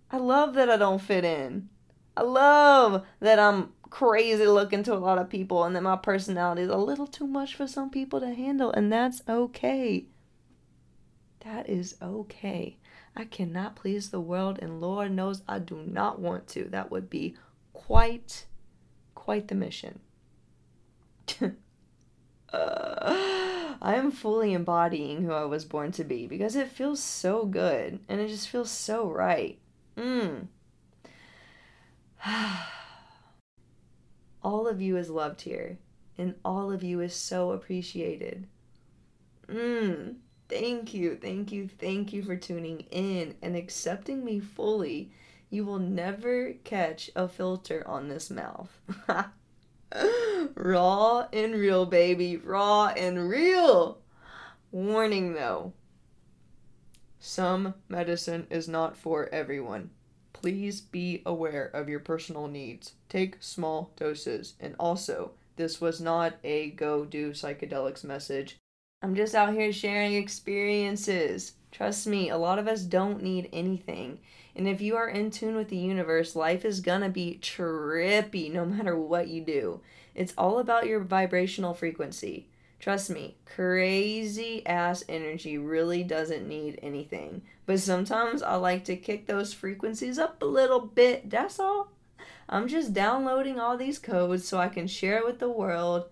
I 0.10 0.17
love 0.17 0.54
that 0.54 0.70
I 0.70 0.78
don't 0.78 1.02
fit 1.02 1.26
in. 1.26 1.70
I 2.15 2.22
love 2.22 3.06
that 3.20 3.39
I'm 3.39 3.74
crazy 3.89 4.48
looking 4.48 4.84
to 4.84 4.93
a 4.93 4.96
lot 4.96 5.17
of 5.17 5.30
people 5.30 5.63
and 5.63 5.76
that 5.76 5.84
my 5.84 5.96
personality 5.96 6.63
is 6.63 6.70
a 6.70 6.78
little 6.78 7.08
too 7.08 7.28
much 7.28 7.56
for 7.56 7.67
some 7.67 7.89
people 7.89 8.20
to 8.20 8.34
handle, 8.34 8.72
and 8.72 8.91
that's 8.91 9.22
okay. 9.28 10.06
That 11.41 11.70
is 11.70 11.96
okay. 12.02 12.78
I 13.15 13.26
cannot 13.26 13.76
please 13.76 14.10
the 14.10 14.20
world, 14.20 14.60
and 14.62 14.82
Lord 14.82 15.12
knows 15.12 15.41
I 15.48 15.60
do 15.60 15.78
not 15.86 16.20
want 16.20 16.48
to. 16.50 16.65
That 16.65 16.91
would 16.91 17.10
be 17.10 17.36
quite, 17.74 18.46
quite 19.15 19.48
the 19.48 19.56
mission. 19.56 20.00
uh, 22.53 23.75
I 23.81 23.95
am 23.95 24.12
fully 24.12 24.53
embodying 24.53 25.23
who 25.23 25.31
I 25.31 25.45
was 25.45 25.65
born 25.65 25.91
to 25.93 26.03
be 26.03 26.27
because 26.27 26.55
it 26.55 26.69
feels 26.69 27.01
so 27.01 27.45
good 27.45 27.99
and 28.10 28.19
it 28.19 28.27
just 28.27 28.49
feels 28.49 28.71
so 28.71 29.10
right. 29.10 29.60
Mm. 29.95 30.47
all 34.43 34.67
of 34.67 34.81
you 34.81 34.97
is 34.97 35.10
loved 35.10 35.41
here, 35.41 35.77
and 36.17 36.36
all 36.43 36.71
of 36.71 36.83
you 36.83 37.01
is 37.01 37.13
so 37.13 37.51
appreciated. 37.51 38.47
Mm. 39.47 40.15
Thank 40.49 40.93
you, 40.93 41.17
thank 41.21 41.51
you, 41.51 41.67
thank 41.67 42.13
you 42.13 42.23
for 42.23 42.36
tuning 42.36 42.81
in 42.91 43.36
and 43.41 43.55
accepting 43.55 44.23
me 44.23 44.39
fully. 44.39 45.12
You 45.49 45.65
will 45.65 45.79
never 45.79 46.53
catch 46.63 47.10
a 47.15 47.27
filter 47.27 47.83
on 47.88 48.07
this 48.07 48.29
mouth. 48.29 48.69
raw 50.56 51.28
and 51.32 51.54
real, 51.54 51.86
baby. 51.86 52.38
Raw 52.38 52.88
and 52.88 53.30
real. 53.30 54.00
Warning 54.71 55.34
though 55.34 55.73
some 57.19 57.73
medicine 57.89 58.47
is 58.50 58.67
not 58.67 58.95
for 58.95 59.28
everyone. 59.34 59.89
Please 60.34 60.82
be 60.82 61.23
aware 61.26 61.65
of 61.65 61.89
your 61.89 62.00
personal 62.00 62.47
needs. 62.47 62.93
Take 63.10 63.38
small 63.39 63.91
doses. 63.95 64.54
And 64.60 64.76
also, 64.80 65.32
this 65.56 65.82
was 65.82 66.00
not 66.00 66.36
a 66.43 66.69
go 66.71 67.06
do 67.06 67.32
psychedelics 67.32 68.04
message. 68.04 68.58
I'm 69.02 69.15
just 69.15 69.36
out 69.36 69.54
here 69.54 69.73
sharing 69.73 70.13
experiences. 70.13 71.54
Trust 71.71 72.08
me, 72.08 72.30
a 72.30 72.38
lot 72.38 72.60
of 72.60 72.67
us 72.67 72.84
don't 72.84 73.21
need 73.21 73.50
anything. 73.52 74.19
And 74.58 74.67
if 74.67 74.82
you 74.82 74.96
are 74.96 75.08
in 75.08 75.30
tune 75.30 75.56
with 75.56 75.70
the 75.70 75.78
universe, 75.78 76.36
life 76.36 76.65
is 76.65 76.82
gonna 76.82 77.10
be 77.10 77.38
trippy 77.41 78.52
no 78.52 78.65
matter 78.65 78.98
what 78.98 79.28
you 79.28 79.41
do. 79.41 79.82
It's 80.15 80.34
all 80.36 80.58
about 80.58 80.88
your 80.88 81.00
vibrational 81.00 81.76
frequency. 81.76 82.48
Trust 82.80 83.12
me, 83.12 83.38
crazy 83.46 84.65
ass 84.65 85.04
energy 85.08 85.60
really 85.60 86.04
doesn't 86.04 86.48
need 86.48 86.80
anything. 86.82 87.43
But 87.67 87.80
sometimes 87.80 88.41
I 88.41 88.56
like 88.56 88.84
to 88.86 88.96
kick 88.96 89.28
those 89.28 89.54
frequencies 89.54 90.17
up 90.17 90.41
a 90.41 90.46
little 90.46 90.82
bit, 90.82 91.30
that's 91.30 91.60
all. 91.60 91.91
I'm 92.50 92.67
just 92.67 92.93
downloading 92.93 93.60
all 93.60 93.78
these 93.78 94.00
codes 94.00 94.48
so 94.48 94.58
I 94.58 94.70
can 94.70 94.88
share 94.88 95.20
it 95.20 95.26
with 95.26 95.38
the 95.38 95.50
world 95.50 96.06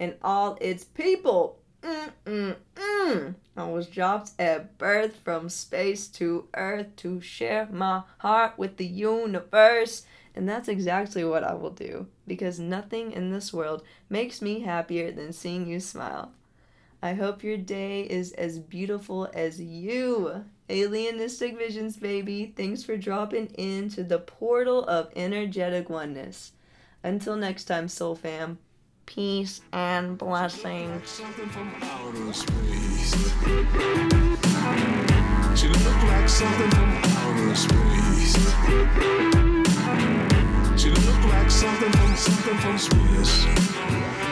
and 0.00 0.14
all 0.22 0.56
its 0.62 0.84
people. 0.84 1.58
Mm-mm-mm. 1.82 3.34
I 3.56 3.64
was 3.64 3.86
dropped 3.88 4.30
at 4.38 4.78
birth 4.78 5.16
from 5.24 5.48
space 5.48 6.06
to 6.08 6.48
earth 6.54 6.94
to 6.96 7.20
share 7.20 7.68
my 7.70 8.02
heart 8.18 8.56
with 8.56 8.76
the 8.76 8.86
universe. 8.86 10.04
And 10.34 10.48
that's 10.48 10.68
exactly 10.68 11.24
what 11.24 11.44
I 11.44 11.52
will 11.52 11.70
do, 11.70 12.06
because 12.26 12.58
nothing 12.58 13.12
in 13.12 13.30
this 13.30 13.52
world 13.52 13.82
makes 14.08 14.40
me 14.40 14.60
happier 14.60 15.12
than 15.12 15.32
seeing 15.32 15.66
you 15.66 15.78
smile. 15.78 16.32
I 17.02 17.14
hope 17.14 17.42
your 17.42 17.58
day 17.58 18.02
is 18.02 18.32
as 18.32 18.58
beautiful 18.58 19.28
as 19.34 19.60
you. 19.60 20.44
Alienistic 20.70 21.58
Visions, 21.58 21.96
baby. 21.96 22.54
Thanks 22.56 22.82
for 22.84 22.96
dropping 22.96 23.48
into 23.58 24.04
the 24.04 24.20
portal 24.20 24.84
of 24.84 25.10
energetic 25.14 25.90
oneness. 25.90 26.52
Until 27.02 27.36
next 27.36 27.64
time, 27.64 27.88
Soul 27.88 28.14
Fam. 28.14 28.58
Peace 29.06 29.60
and 29.72 30.16
blessings. 30.16 31.20
She 35.56 35.68
looked 35.68 36.04
like 36.04 36.28
something 36.28 36.70
from 36.70 37.12
something 42.16 42.58
from 42.58 42.78
space. 42.78 44.31